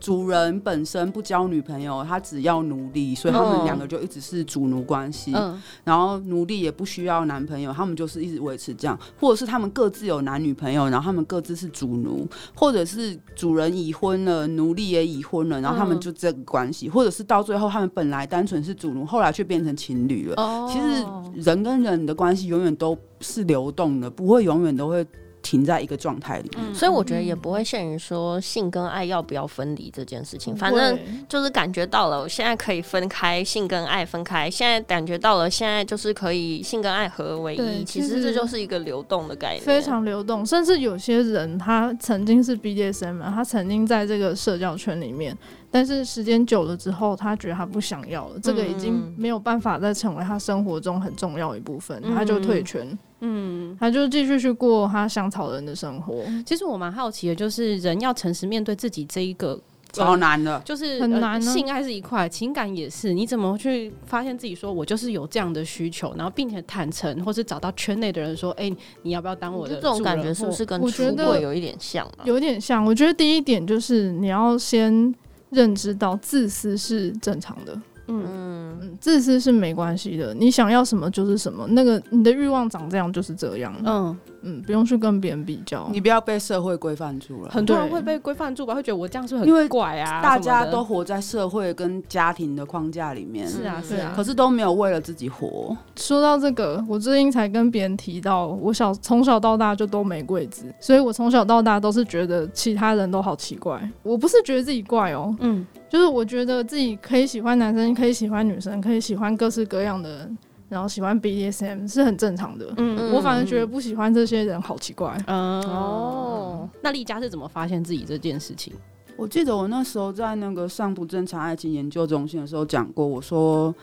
[0.00, 5.32] 主人本身不交女朋友，他只要奴隶，所以他们两个就一直是主奴关系。
[5.34, 20.34] 嗯，然后奴隶也不需要男朋友，他们就是一直维持这样，或者是他们各自有男女朋友，然后他们各自是主奴，或者是主人已婚了，奴隶也已婚了，然后他们就这个关系，或者是到最后他们本来单纯是主奴，后来却变成情侣了。
[20.42, 25.06] 哦，其实人跟人的关系永远都是流动的，不会永远都会。
[25.42, 30.54] 停在一个状态里面，嗯，所以我觉得也不会限于说性跟爱要不要分离这件事情。
[30.54, 30.98] 反正
[31.28, 34.50] 就是感觉到了，我现在可以分开性跟爱分开。
[34.50, 37.84] 现在感觉到了，现在就是可以性跟爱合为一。
[37.84, 40.44] 其实这就是一个流动的概念，非常流动。
[40.44, 45.36] 甚至有些人他曾经是 BDSM 嘛，他曾经在这个社交圈里面，
[45.70, 52.98] 但是时间久了之后，他觉得他不想要了，这个已经没有办法再成为他生活中很重要一部分，他就退圈。
[53.20, 56.24] 嗯，他就继续去过他香草人的生活。
[56.44, 59.60] 其实我蛮好奇的，就是人要诚实面对自己这一个。
[59.92, 61.42] 超难的，就是很难。
[61.42, 63.12] 性爱是一块，情感也是。
[63.12, 69.74] 你怎么去发现自己说，我就是有这样的需求，然后并且坦诚，或是找到圈内的人说，哎，你要不要当我的？
[69.74, 72.08] 这种感觉是不是跟出轨有一点像？
[72.22, 72.84] 有点像。
[72.84, 75.12] 我觉得第一点就是你要先
[75.50, 77.80] 认知到自私是正常的。
[78.10, 83.74] 嗯嗯，自私是没关系的，你想要什么就是什么，那个你的欲望长这样就是这样。
[83.84, 87.50] 嗯嗯，不用去跟别人比较，你不要被社会规范住了。
[87.50, 90.22] 很多人会被规范住吧，会觉得我这样是很怪啊。
[90.22, 95.76] 大家都活在社会跟家庭的框架里面，是啊是啊，可是都没有为了自己活。
[95.96, 103.78] 说到这个，我最近才跟别人提到，我小从小到大就都没柜子，所以我从小到大都是觉得其他人都好奇怪。
[104.02, 105.66] 我不是觉得自己怪哦，嗯。
[105.90, 112.72] 就是我觉得自己可以喜欢男生，可以喜欢女生，可以喜欢各式各样的人，然后喜欢 BDSM 是很正常的。
[112.76, 115.20] 嗯，我反而觉得不喜欢这些人好奇怪。
[115.26, 118.72] 嗯哦，那丽佳是怎么发现自己这件事情？
[119.16, 123.74] 我记得我那时候在那个上不正常爱情研究中心的时候讲过，我说。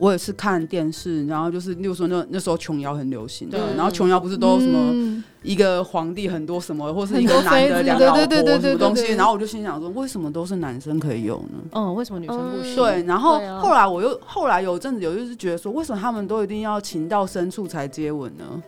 [0.00, 11.58] 我也是看电视，然后就是，例如说那那时候琼瑶很流行然后琼瑶不是都什么一个皇帝很多什么，或是一个男的两个老婆什么东西，然后我就心想说，为什么都是男生可以有呢？
[11.72, 12.74] 嗯，为什么女生不行？
[12.76, 18.62] 对，然后后来我又后来有阵子有就是觉得说，为什么他们都一定要情到深处才接吻呢？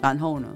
[0.00, 0.46] 然后呢？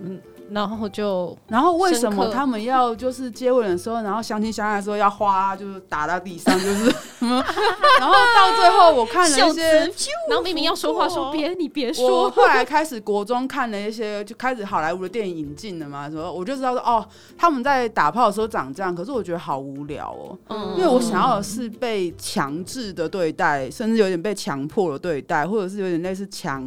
[0.00, 0.18] 嗯。
[0.50, 6.84] 然后就，然后为什么他们要就是接吻的时候，然后相亲相爱的时候要花，就是打到地上，就是，
[7.98, 9.80] 然后到最后我看了一些，
[10.28, 17.06] 然后明明要说话说别你别说，我后来开始国中看了一些，就开始好莱坞的电影引进了嘛，说我就知道说哦，
[17.36, 26.62] 他们在打炮的时候长这样，可是我觉得好无聊哦，嗯、因为我想要的是被强制的对待，甚至有点被强迫的对待，或者是有点类似强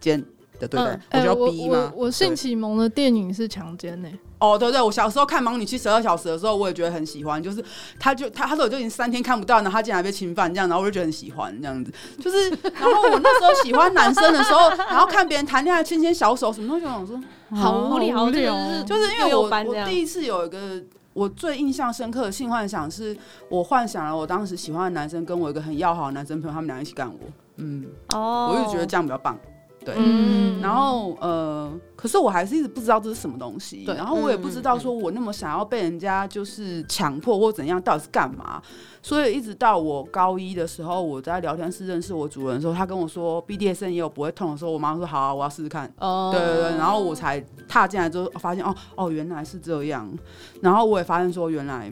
[0.00, 0.24] 奸。
[0.66, 1.92] 对我就要逼吗？
[1.94, 4.08] 我性启蒙的电影是强奸呢。
[4.38, 7.42] 哦，对对，我小时候看《盲女七十二小时》的时候，我也觉得很喜欢。
[7.42, 7.62] 就是
[7.98, 11.92] 他就他他说我就已经三天看不到，然后他竟然被侵犯这样，然后我就觉得很喜欢这样子。
[12.22, 18.54] 就是，然后我那时候喜欢男生的时候，然后看别人谈恋爱牵牵小手什么东西，我想说好无聊，无聊。
[18.84, 20.80] 就是因为我我第一次有一个
[21.14, 23.16] 我最印象深刻的性幻想，是
[23.48, 27.18] 我幻想了我当时喜欢的男生跟我一个很要好的男生朋友，他们俩一起干我。
[27.56, 29.36] 嗯，哦，我就觉得这样比较棒。
[29.84, 38.60] 对，嗯，然后呃，可是我还是一直不知道这是什么东西，对，然后我也不知道说我那么想要被人家就是强迫或怎样，到底是干嘛？
[39.02, 45.90] 所以一直到我高一的时候，我在聊天室认识我主人的时候，他跟我说 BDSM 也有不会痛的时候，我妈说好啊，我要试试看。
[45.98, 50.12] 哦，对对对，然后我才踏进来之后发现哦哦原来是这样，
[50.60, 51.90] 然后我也发现说原来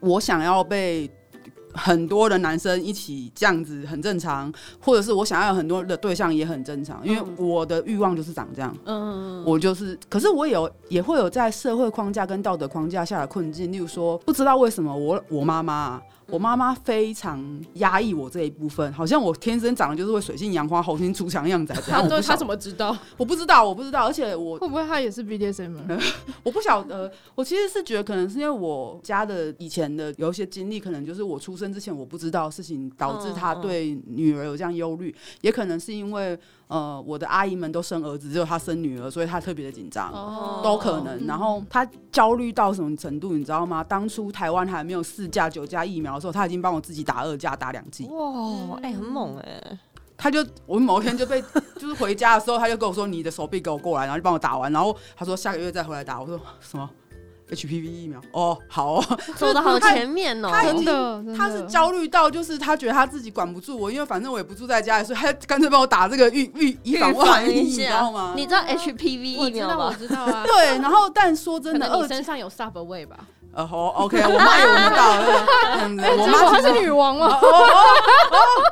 [0.00, 1.10] 我想要被。
[1.76, 8.76] 很多的男生一起这样子很正常，或者是我想要有很多的对象也很正常，因为我的欲望就是长这样。
[8.84, 16.00] 嗯，我就是，可是我有也会有在社会框架跟道德框架下的困境，例如说不知道为什么我我妈妈。
[16.28, 17.40] 我妈妈非常
[17.74, 21.72] 压抑我这一部分，好像我天生长得就是会水性杨花、猴心出墙的样子。
[21.86, 22.96] 他他怎么知道？
[23.16, 24.06] 我不知道，我不知道。
[24.06, 25.76] 而且我会不会他也是 BDSM？
[26.42, 27.10] 我不晓得。
[27.34, 36.36] 我其实是觉得，可能是因为我家的以前的有一些经历，可能就是我出生之前我不知道的事情，导致他对女儿有这样忧虑，也可能是因为。
[36.68, 41.26] 呃，我的阿姨们都生儿子，只有她生女儿，所以她特别的紧张，哦、都可能。
[41.26, 43.84] 然后她焦虑到什么程度，你知道吗？
[43.84, 48.06] 当初台湾还没有四价九价疫苗的时候，她已经帮我自己打二价，打两剂。
[48.06, 49.78] 哇，哎、欸，很猛哎、欸！
[50.16, 51.40] 她就我某一天就被，
[51.78, 56.88] 就是回家的时候，她就跟我说：“你的手臂给我过来，然后就帮我打完。”然后她说：“下个月再回来打。”我说：“什么？”
[57.50, 68.32] HPV 疫苗哦，好哦， 走的好前面哦，真的，他是焦虑到就是他觉得他自己管不住我，因为反正我也不住在家里，所以他干脆帮我打这个预预以防万一，你知道吗？
[68.36, 69.86] 你知道 HPV 疫苗吗？
[69.88, 73.16] 我知道啊， 对，然后但说真的，你身上有 Subway 吧？
[73.56, 75.16] 呃，好，OK，我妈也闻到，
[76.22, 77.40] 我妈她是女王吗？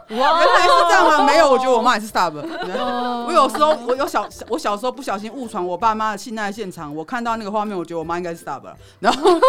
[0.09, 1.25] 原来是这样吗？
[1.25, 2.35] 没有，我觉得我妈也是 Stub，。
[3.27, 8.61] 我有时候，我有小，我小时候不小心误闯我爸妈的性爱现场，我看到那个画面，我觉得我妈应该是 Stub，。
[9.01, 9.41] 然后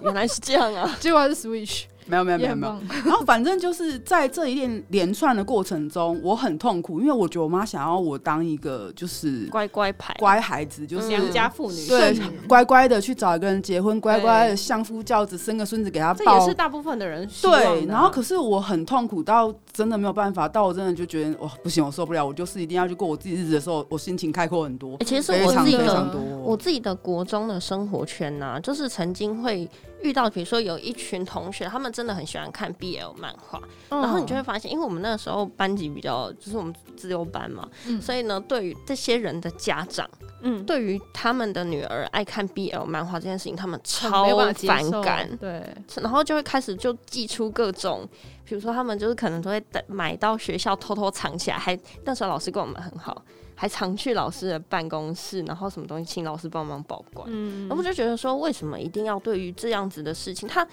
[0.00, 1.82] 原来是这样啊，结果还是 Switch。
[2.10, 12.18] 没有没有没有没有，然后反正就是在这一连连串的过程中，我很痛苦，因为我觉得我妈想要我当一个就是乖乖牌乖孩子，就是良家妇女，对，
[12.48, 16.24] 乖乖的去找一个人结婚，乖乖的相夫教子，生个孙子给他抱。
[16.24, 17.86] 这也是大部分的人对。
[17.86, 24.98] 然后可是我很痛苦到真的没有办法，到我真的就觉得哇不行，我受不了，我就是一定要去过我自己日子的时候，我心情开阔很多。
[25.06, 26.10] 其实我自己的
[26.42, 29.68] 我自己的国中的生活圈呐，就是曾经会。
[30.02, 33.60] 遇到，比如说有一群同学，他们真的很喜欢看 BL 漫画，
[33.90, 40.08] 嗯、然后你就会发现，因为我们那个时候班级比较就是我们自由班嘛，嗯、所以呢，对于这些人的家长，
[40.42, 44.26] 嗯，对于他们的女儿爱看 BL 漫画这件事情，他们超
[44.66, 45.62] 反感，对，
[45.96, 48.08] 然后就会开始就寄出各种，
[48.44, 53.22] 比如说他们就是可能都会买到学校偷偷藏起来，还那时候老师跟我们很好。
[53.60, 57.28] 还常去老师的办公室，然后什么东西请老师帮忙保管。
[57.30, 60.66] 嗯，然后我就觉得说，为什么一定要对于这样子的事情，他？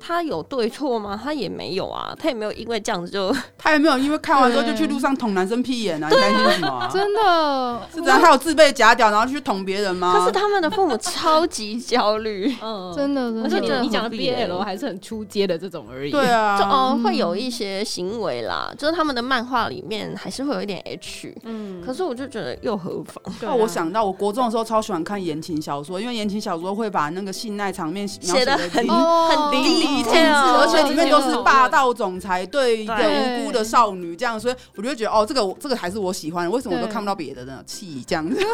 [0.00, 1.18] 他有对错吗？
[1.22, 6.08] 他也没有啊，他也没有因为这样子就， 他也没有因为看完之后就去路上捅男生屁眼啊！
[6.08, 6.90] 你担心什么、啊？
[6.92, 8.20] 真的是这样？
[8.20, 10.12] 他有自备假屌，然后去捅别人吗？
[10.12, 16.10] 可是他们的父母超级焦虑，嗯，真的，而且你你讲的 BL 还是很出街的这种而已。
[16.10, 23.34] 对啊，就哦会有一些行为啦，就是他们的漫画里面还是会有一点 H，嗯，可是我就觉得又何妨？
[23.40, 36.50] 那、啊、我想到我国中的时候超喜欢看言情小说，因为言情小说会把那个性爱场面描写的很很淋而且里面都是霸道总裁对一个无辜的少女这样，所以我就觉得哦，这个这个还是我喜欢的。
[36.50, 37.62] 为什么我都看不到别的呢？
[37.66, 38.38] 气这样子。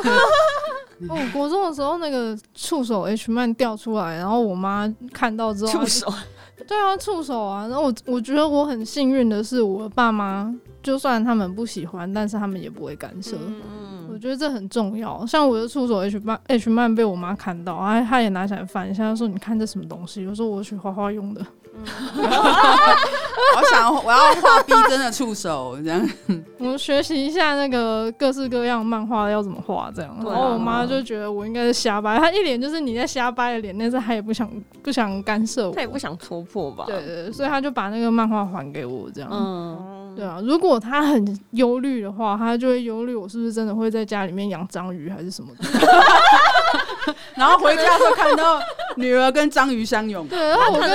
[1.09, 6.13] 哦，国中的时候那个触手 H 曼掉出来，然后我妈看到之后，触手，
[6.69, 7.67] 对啊，触手啊。
[7.69, 13.35] 然后我我觉得我很幸运的是，我爸妈就算他们不喜欢，但是他们也不会干涉。
[13.39, 15.25] 嗯，我觉得这很重要。
[15.27, 21.45] 像我的触手 H 漫 H 漫被我妈看到，她她也拿起来翻一下，她说：“你看这什么东西？”我说：“我去画画用的。
[23.57, 26.11] ”我想我要画逼真的触手这样，
[26.59, 30.15] 我学习一下那个各式各样漫画要怎么画这样。
[30.25, 34.51] 然后我妈就觉得我应该是瞎掰，她一脸就是你在瞎掰的脸，但是她也不想
[34.83, 36.85] 不想干涉我，她也不想戳破吧？
[36.87, 39.31] 对，对对，所以她就把那个漫画还给我这样。
[39.33, 45.69] 嗯，对啊，如果他很忧虑的话，他就会忧虑我是不是真的会在家里面养章鱼还是什么的。
[47.35, 48.61] 然后回家的时候看到
[48.97, 50.91] 女儿跟章鱼相拥，对，然后我跟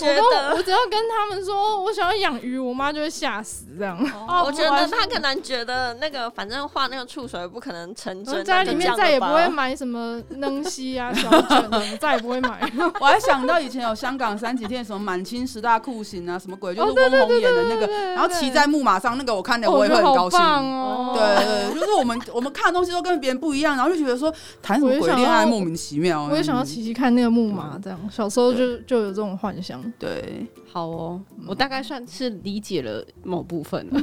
[0.00, 3.98] 我都我只要跟他们说我想要养鱼，我妈就会吓死这样。
[4.28, 12.70] 哦，我觉得他可能觉得那个反正画那个触手也不可能成真，家里面再也不会买什么能西啊小卷， 再也不会买。
[13.00, 21.12] 我还想到以前有香港三级片什么满清十大酷刑啊，什么鬼，就是翁虹演的那个，然后骑在木马上那个，我看了我也会很高兴哦。
[21.14, 24.32] 对对，就是我们我们看的东西都跟别人不一样，然后就觉得说
[24.62, 26.24] 谈什么鬼恋爱莫名其妙。
[26.24, 29.82] 我也想要骑骑看那个木马，这样小时候就就有这种幻想。
[29.98, 34.00] 对，好哦，我大概算是理解了某部分了。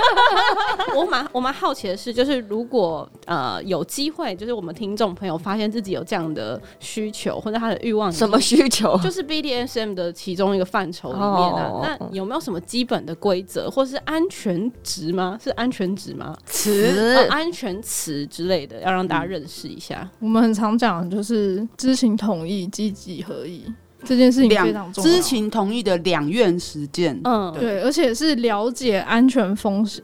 [0.94, 8.96] 我蛮我蛮好奇的是，就是如果呃有机会，就是我们听众朋友发现自己有这样的需求或者他的欲望，什么需求？
[8.98, 11.68] 就是 BDSM 的其中一个范畴里面啊。
[11.68, 11.82] Oh.
[11.84, 15.38] 那有没有什么基本的规则，或是安全值吗？
[15.42, 16.36] 是安全值吗？
[16.46, 20.00] 词安全词之类的，要让大家认识一下。
[20.02, 23.64] 嗯、我们很常讲，就是知情同意、积极合意。
[24.06, 30.02] 这件事情非常重要，知情同意的两院实践，嗯，对，而且是了解安全风险，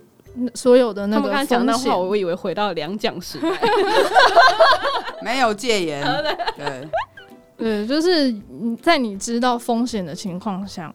[0.54, 3.48] 所有的那个讲的话，我以为回到两讲时代，
[5.22, 6.04] 没有戒严，
[6.56, 6.88] 对，
[7.56, 8.34] 对，就是
[8.82, 10.92] 在你知道风险的情况下，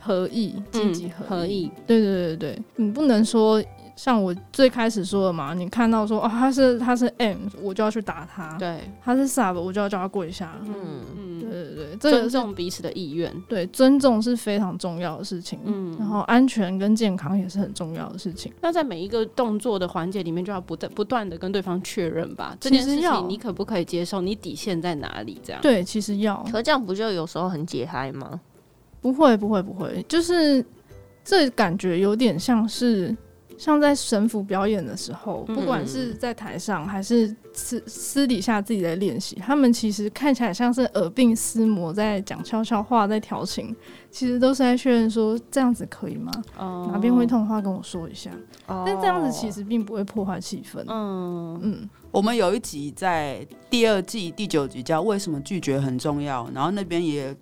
[0.00, 3.62] 合意，积极合意，嗯、对，对，对，对，你不能说。
[3.96, 8.54] 像我最开始说的嘛，你看到说哦，他是他是 M，我就要去打他。
[8.58, 10.54] 对，他是 Sub，我就要叫他跪下。
[10.66, 13.32] 嗯嗯，对对对，这个、尊重彼此的意愿。
[13.48, 15.58] 对，尊重是非常重要的事情。
[15.64, 18.52] 嗯，然后安全跟健康也是很重要的事情。
[18.60, 22.54] 那在每一个动作的环节里面，就要不断不断的跟对方确认吧。
[22.60, 24.20] 这件事情你可不可以接受？
[24.20, 25.40] 你底线在哪里？
[25.42, 25.62] 这样。
[25.62, 26.46] 对，其实要。
[26.52, 28.38] 可这样不就有时候很解嗨吗？
[29.00, 30.62] 不会不会不会，就是
[31.24, 33.16] 这感觉有点像是。
[33.58, 43.74] 像在神府表演的时候，不管是在台上还是私私底下自己在练习，他们其实看起来像是耳鬓厮磨，在讲悄悄话，在调情，
[44.10, 46.30] 其实都是在确认说这样子可以吗？
[46.58, 48.30] 哦、哪边会痛的话跟我说一下。
[48.66, 50.84] 哦、但这样子其实并不会破坏气氛。
[50.88, 57.34] 嗯嗯，我们有一集在第二季第九集叫《为什么拒绝很重要》，然后那边也。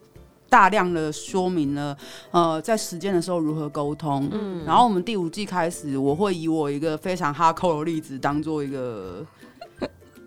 [0.55, 1.97] 大量的说明了，
[2.31, 4.29] 呃，在实践的时候如何沟通。
[4.31, 9.27] 嗯，然后我们第五季开始，我会以我一个非常哈扣的例子当做一个。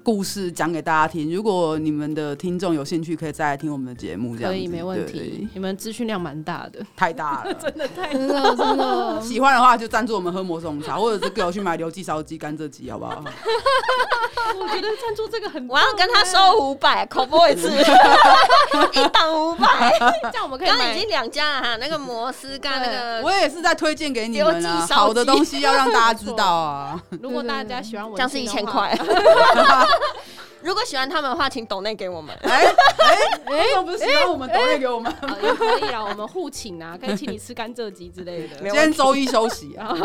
[0.04, 1.36] 故事讲给大家听。
[1.36, 4.38] 如果你们的听众有兴趣，可以再来听我们的节目。
[4.38, 5.46] 这样可以，没问题。
[5.54, 9.22] 你们资讯量蛮大的，太大了， 真的太真的真的。
[9.22, 13.22] 喜欢的话就赞助我们喝魔种茶，或者是给我去买刘记烧鸡、甘蔗鸡，好不好？
[14.60, 17.72] 我觉得赞助这个很，我要跟他收五百，口播一次，
[18.94, 19.92] 一档五百。
[20.24, 20.68] 这样我们可以。
[20.68, 24.88] 刚刚已经两家了哈，那个摩斯跟那个，我也是在推荐给你们啊。
[24.90, 27.02] 好的东西要让大家知道啊。
[27.22, 28.98] 如果大家喜欢我，这样是一千块。
[30.68, 32.36] 如果喜欢他们的话，请抖内给我们。
[32.42, 33.16] 哎哎
[33.46, 35.10] 哎， 不是喜欢我们抖内给我们
[35.42, 38.58] 也可以啊，我们互请啊， 可以请你吃甘蔗鸡之类的。
[38.60, 39.96] 今天周一休息啊。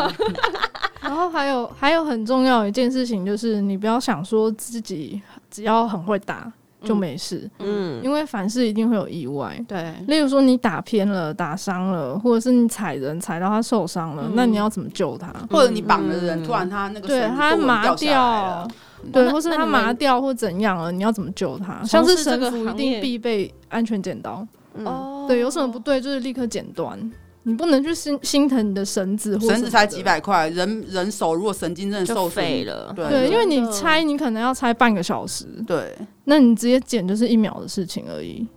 [1.01, 6.49] 然后还有还有很重要一件事情，就是你不要想说自己只要很会打
[6.81, 9.93] 就没事，嗯，因为凡事一定会有意外，对。
[10.07, 15.27] 例如说你打偏了、打伤了，或者是你踩人踩到他受伤了，那你要怎么救他？
[15.49, 18.65] 或者你绑了人突然他那个对他麻掉，
[19.11, 21.83] 对，或是他麻掉或怎样了，你要怎么救他？
[21.83, 24.45] 像是绳缚一定必备安全剪刀，
[24.85, 27.11] 哦，对，有什么不对就是立刻剪断。
[27.45, 35.93] 你不能去心心疼你的绳子，绳子才几百块，人人手如果神经真的受废了，对，对，因为你拆，你可能要拆半个小时，对，
[36.23, 38.47] 那你直接剪就是一秒的事情而已。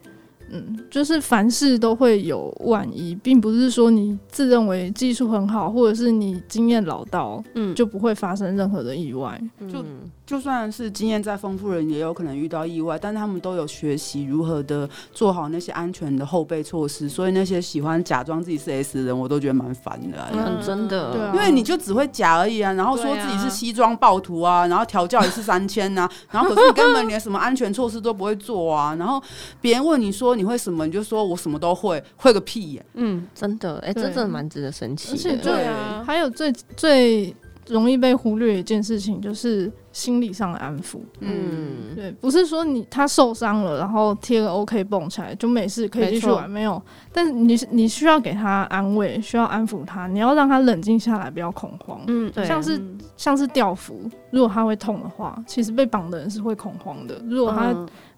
[0.52, 9.36] 嗯，就是凡事都会有万一，并不是说你自认为技术很好，或者是你经验老道，嗯，就不会发生任何的意外。
[9.68, 9.84] 就
[10.26, 17.08] 就算是经验再丰富的人，也有可能遇到意外，但他们都有学习如何的做好那些安全的后备措施。
[17.08, 20.28] 所以那些喜欢假装自己是 S 的人，我都觉得蛮烦的、啊。
[20.34, 29.20] 嗯，真的，对啊，因为你就只会假而已啊，然后说自己是西装暴徒啊，然后调教也是三千呐，然后可是你根本连什么安全措施都不会做啊，然后
[29.60, 30.36] 别人问你说。
[30.36, 30.84] 你会什么？
[30.84, 32.86] 你就说我什么都会，会个屁耶！
[32.92, 35.12] 嗯，真的，哎、欸，这真的蛮值得生气。
[35.12, 37.34] 而且对啊，还有最最
[37.68, 40.98] 容易被忽略一件事情，就是心理上的安抚。
[41.20, 46.82] 嗯，对，不是说你他受伤了，然后贴个 OK 绷起来就没事，可以继续玩，没，没有。
[47.10, 51.98] 但是你你需要给他安慰，需要安抚他，你要让他冷静下来，不要恐慌。
[52.08, 52.78] 嗯，对，像是
[53.16, 53.98] 像是吊服，
[54.30, 57.18] 如果他会痛的话，其实被绑的人是会恐慌的。
[57.26, 57.74] 如果他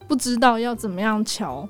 [0.09, 1.69] 不知道要怎么样瞧。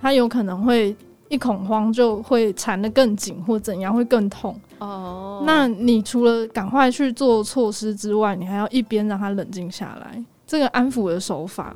[0.00, 0.94] 他有可能会
[1.30, 4.54] 一恐慌就会缠得更紧，或怎样会更痛。
[4.84, 5.46] 哦，oh.
[5.46, 10.22] 那你除了赶快去做措施之外，你还要一边让他冷静下来。
[10.46, 11.74] 这个安抚的手法，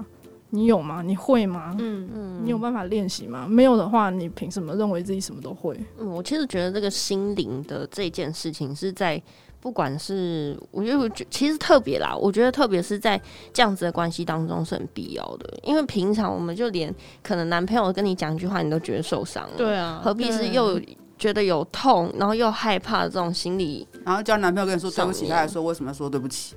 [0.50, 1.02] 你有吗？
[1.02, 1.74] 你会吗？
[1.78, 3.46] 嗯嗯，你有办法练习吗？
[3.48, 5.78] 没有的话，你凭什么认为自己什么都会？
[5.98, 9.20] 嗯，我其实觉得这个心灵的这件事情是在。
[9.60, 13.20] 不管是，我觉得我觉其实特别啦，我觉得特别是在
[13.52, 16.94] 这样子的关系当中是很必要的，因为平常我们就连
[17.24, 20.80] 可能男朋友跟你讲一句话，你都觉得受伤了，对啊，何必是又
[21.18, 26.54] 觉得有痛，然后又害怕这种心理，然后叫男朋友跟你说对不起，他还说为什么要说对不起？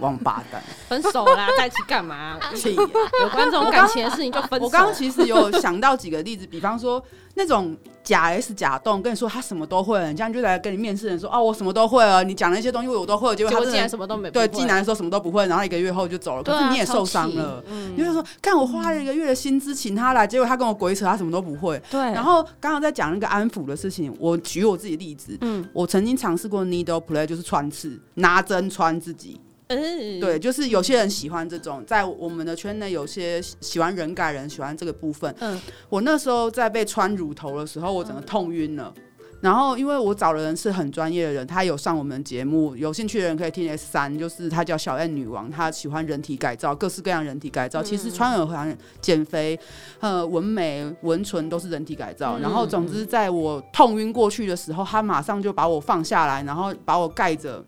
[0.00, 2.38] 王八蛋，分手啦，在一起干嘛？
[2.54, 4.66] 气有关这种感情的事情就分手。
[4.66, 7.02] 我刚刚其实有想到几个例子，比方说
[7.34, 14.30] 那种假 S 假动，跟你说他什么都会，你这样就来跟你面试人说哦，我什么都会了，你讲那些东西我都会，结果他竟然什么都没。
[14.30, 17.62] 对，进来的时候什么都不会，然后一个月后就走了，可是你也受伤了。
[17.66, 21.80] 嗯，你就说，看我花了一个月的薪资请他来，结果他跟我鬼扯，他什么都不会。
[21.90, 22.00] 对。
[22.00, 29.40] 然后刚刚在讲那个安抚的事情，我举我自己的例子，嗯，我曾经尝试过 needle play，就是穿刺，拿针穿自己。
[29.68, 35.34] 嗯，对，就是有些人喜欢这种，在我们的圈内，有些喜欢人改人，喜欢这个部分。
[35.40, 35.60] 嗯，
[35.90, 38.90] 我那时候在被穿乳头的时候，我整个痛晕了。
[38.96, 39.02] 嗯、
[39.42, 47.82] 然后，因为我找的人是很专业的人，他有上我们节目，有兴趣的人可以听 S 三，就是他叫小燕女王，她喜欢人体改造，各式各样人体改造。
[47.82, 49.58] 嗯、其实穿耳环、减肥、
[50.00, 52.38] 呃，纹眉、纹唇都是人体改造。
[52.38, 57.62] 嗯、然后，总之，在我痛晕过去的时候，他马上就把我放下来，然后把我盖着。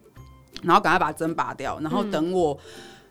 [0.62, 2.58] 然后赶快把针拔掉，然后等我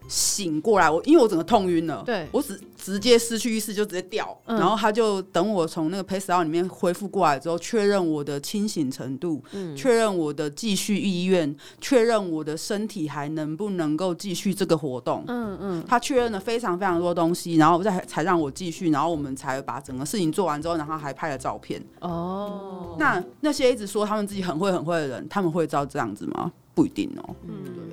[0.08, 21.80] 醒过来，我因为我整个痛晕了，对，我直直接失去意识就直接掉，嗯、然后他就等我从那个 pace out 里面恢复过来之后，确认我的清醒程度，嗯、确认我的继续意愿，确认我的身体还能不能够继续这个活动，嗯嗯，嗯他确认了非常非常多东西，然后再才让我继续，然后我们才把整个事情做完之后，然后还拍了照片。
[22.00, 26.52] 哦，那那些一直说他们自己很会很会的人，他们会照这样子吗？
[26.80, 27.84] 不一定哦，嗯，对，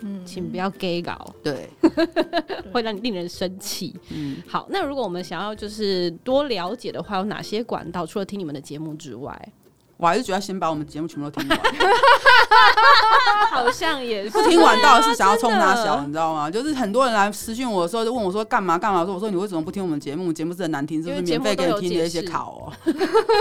[0.00, 1.68] 嗯，请不要 gay 搞，对，
[2.72, 3.94] 会让令人生气。
[4.08, 8.06] 嗯，好，那如果我们想要就是多了解的话，有哪些管道？
[8.06, 9.52] 除了听你们的节目之外？
[10.00, 11.58] 我还是觉得先把我们节目全部都听完，
[13.50, 16.50] 好像也是不听完，倒是想要冲他小，你知道吗？
[16.50, 19.04] 就是很多人来私讯我的时候，就问我说干嘛干嘛？
[19.04, 20.32] 说我说你为什么不听我们节目？
[20.32, 22.72] 节目是很难听，是不是免费给你听的一些考哦？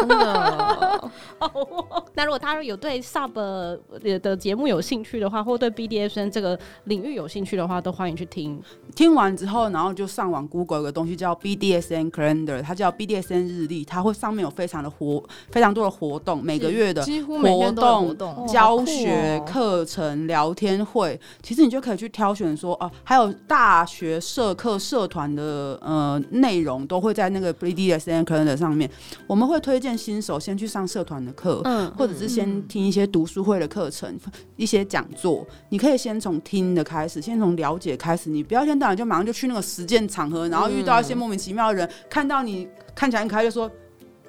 [0.02, 1.12] 真的。
[2.16, 3.32] 那如果他有对 Sub
[4.22, 8.62] 的节目有兴趣的话，或对 BDSN 这个领域有兴趣的话，都欢迎去听。
[8.96, 16.44] 听完之后，然后就上网 Google 有个东西叫 BDSN Calendar，它叫 BDSN 日历，它会上面有非常的活，非常多的活动。
[16.50, 28.90] 每个月的活动、教学课程、聊天会，其实你就可以去挑选说哦、啊，还有大学社课社团的呃内容都会在那个 BDSM Calendar 上面。
[29.28, 35.46] 我们会推荐新手先去上社团的课，嗯，或者是先听一些读书会的课程、嗯、一些讲座。
[35.70, 43.70] 你可以先从听的开始，先从了解开始，你不要先到然就马上就去那个实践场合，然后遇到一些莫名其妙的人，嗯、看到你看起来很可爱就说。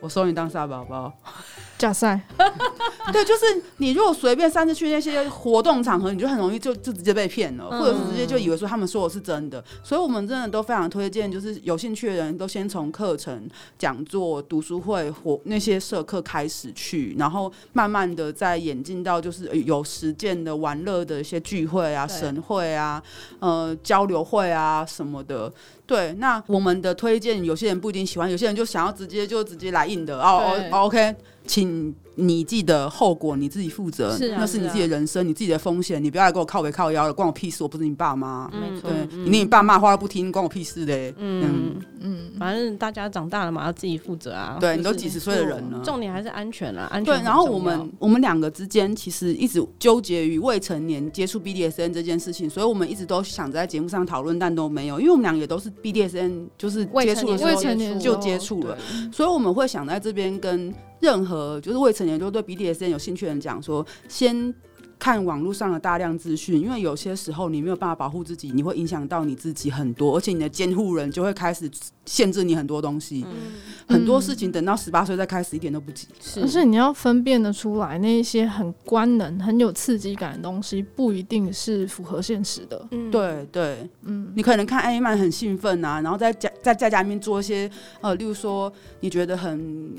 [0.02, 1.12] 我收你当沙宝宝。
[1.80, 2.20] 假赛，
[3.10, 3.46] 对，就是
[3.78, 9.64] 你如果随便擅自去那些活动场合，你就很容易就就直接被骗了，或者是直接就以为说他们说的是真的。
[9.82, 23.02] 所以，我们真的都非常推荐，就是有兴趣的人都先从课程、讲座、读书会或那些社课开始去，然后慢慢的再演进到就是有实践的玩乐的一些聚会啊、神会啊、
[23.38, 25.50] 呃交流会啊什么的。
[25.86, 30.54] 对，那我们的推荐，有些人不一定喜欢，有些人就想要直接就直接来硬的哦。
[30.70, 31.16] 哦，OK。
[31.46, 37.62] 请你记得后果你自己负责，是啊、那是你自己的人生，啊、你自己的风险，你不要来给我靠北靠腰了，关我屁事！
[37.62, 41.14] 我不是你爸妈，没错，对，嗯、你连你爸妈话都不听，关我屁事嘞。
[41.16, 44.58] 嗯嗯，嗯，反正大家长大了嘛，要自己负责啊。
[44.60, 47.14] 对，你都几十岁的人了，重点还是安全啊，安全。
[47.14, 58.76] 对，然后我们我们两个之间其实一直纠结于未成年接触 BDSN 这件事情，所以我们一直都想着在节目上讨论，但都没有，因为我们两个也都是 BDSN 就是接触的时候就接触了，
[59.10, 60.72] 所以我们会想在这边跟。
[61.00, 64.54] 任何就是未成年就对 BDSN 有兴趣的人讲说，先
[64.98, 71.70] 看网络上的大量资讯，因为有些时候你没有办法保护自己，你会影响到你自己很多，而且你的监护人就会开始
[72.04, 73.52] 限制你很多东西，嗯、
[73.88, 76.06] 很多事情等到十八岁再开始一点都不急。
[76.20, 82.86] 是，而且你要分辨得出来，那一些很官能、很有刺激感的东西，不一定是符合现实的。
[82.90, 87.70] 嗯，对对，嗯，你可能看 A 漫很兴奋啊，然后在家在在家里面做一些
[88.02, 88.70] 呃，例如说
[89.00, 89.94] 你觉得很。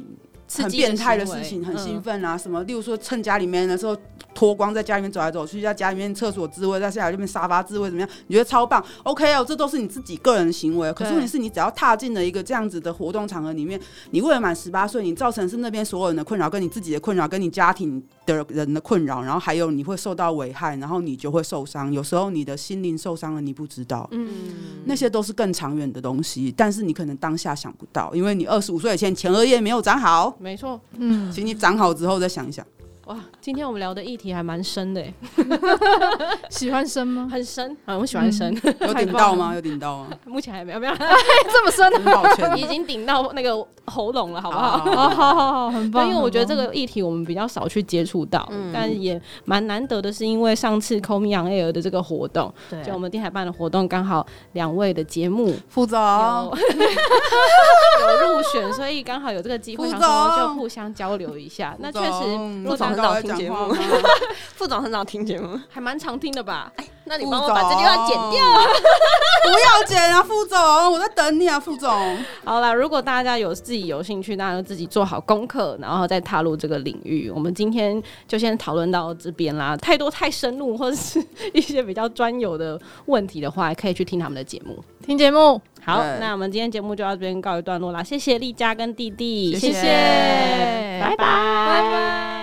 [0.58, 2.38] 很变态的事情，很兴奋啊！
[2.38, 3.95] 什么，例如说趁家里面的时候
[4.34, 8.10] 脱光，在家里面走来走去，在家里面厕所自慰，在下来这边沙发自慰，怎么样？
[8.28, 10.91] 你觉得超棒？OK 哦，这都是你自己个人的行为。
[10.93, 13.80] 可是问题是你只要踏进了一个这样子的活动场合里面，
[14.12, 21.91] 你未满十八岁，你造成是那边所有人的困扰，跟你自己的困扰，跟你家庭的人的困扰，然后还有你会受到危害，然后你就会受伤。
[21.91, 24.08] 有时候你的心灵受伤了，你不知道。
[24.12, 24.30] 嗯，
[24.86, 30.38] 那些都是更长远的东西，但是你可能当下想不到，因为你二十五岁以前前额叶没有长好。
[30.42, 32.66] 没错，嗯，请你长好之后再想一想。
[33.12, 35.03] 哇，今天我们聊的议题还蛮深的，
[36.49, 37.28] 喜欢深吗？
[37.30, 38.49] 很深啊，我喜欢深。
[38.80, 39.53] 有顶到吗？
[39.53, 40.07] 有顶到吗？
[40.26, 40.93] 目前还没有，没有
[41.51, 44.78] 这么深，抱歉，已经顶到那个喉咙了，好不好？
[45.09, 46.07] 好好好，很棒。
[46.07, 52.53] 因为我觉得这个议题我们比较少去接触到，但也蛮难得的，是因为上次 Call Me On Air 的这个活动，
[52.86, 55.99] 就我们电台办的活动，刚好两位的节目副总
[58.01, 61.76] 有入选，所以刚好有这个机会，然后就互相交流一下。
[61.80, 63.01] 那确实，副总。
[63.02, 63.74] 早听节目，
[64.56, 66.72] 副总很少听节目，还蛮常听的吧？
[66.76, 68.41] 哎，那你帮我把这句话剪掉，
[69.43, 70.58] 不要剪啊，副总，
[70.91, 72.18] 我在等你啊，副总。
[72.43, 77.30] 好了，如果大家有自己有兴趣，那就自己做好功课，然后再踏入这个领域。
[77.34, 79.76] 我们今天就先讨论到这边啦。
[79.78, 81.24] 太多太深入或者是
[81.54, 84.84] 一些比较专有的问题的话，可以去听他们的节目。
[85.06, 88.04] 听节目，好，那我们今天节目就到这边告一段落啦。
[88.04, 89.82] 谢谢丽佳跟弟弟，谢谢，
[91.02, 92.41] 拜拜，拜拜。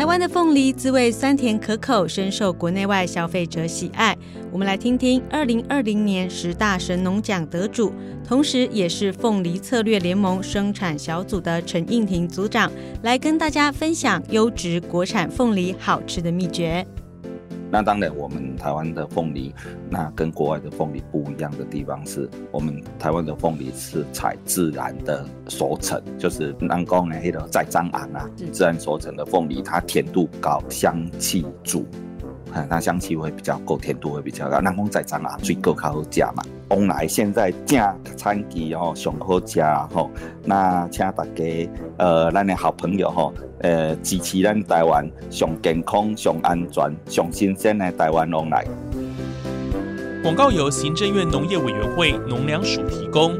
[0.00, 4.16] 台湾的凤梨滋味酸甜可口，深受国内外消费者喜爱。
[4.50, 7.92] 我们来听听二零二零年十大神农奖得主，
[8.26, 12.72] 同时也是凤梨策略联盟生产小组的陈应婷组长，
[13.02, 16.82] 来跟大家分享优质国产凤梨好吃的秘诀。
[17.70, 19.54] 那当然，我们台湾的凤梨，
[19.88, 31.86] 那跟国外的凤梨不一样的地方是，我们台湾的凤梨是采自然的熟成，就是南宫的那个在张昂啊，自然熟成的凤梨，它甜度高，香气足。
[32.52, 34.60] 嗯，它香气会比较够，甜度会比较高。
[34.60, 36.42] 南宫在张昂最够好吃嘛。
[36.70, 37.78] 往来现在正
[38.16, 39.62] 产期哦，上好吃
[39.92, 40.10] 吼。
[40.44, 48.64] 那请大家呃，咱的好朋友吼，呃，支持咱台湾上健康、上安全、上新鲜的台湾往来。
[50.22, 53.32] 广告由行政院农业委员会农粮署提供。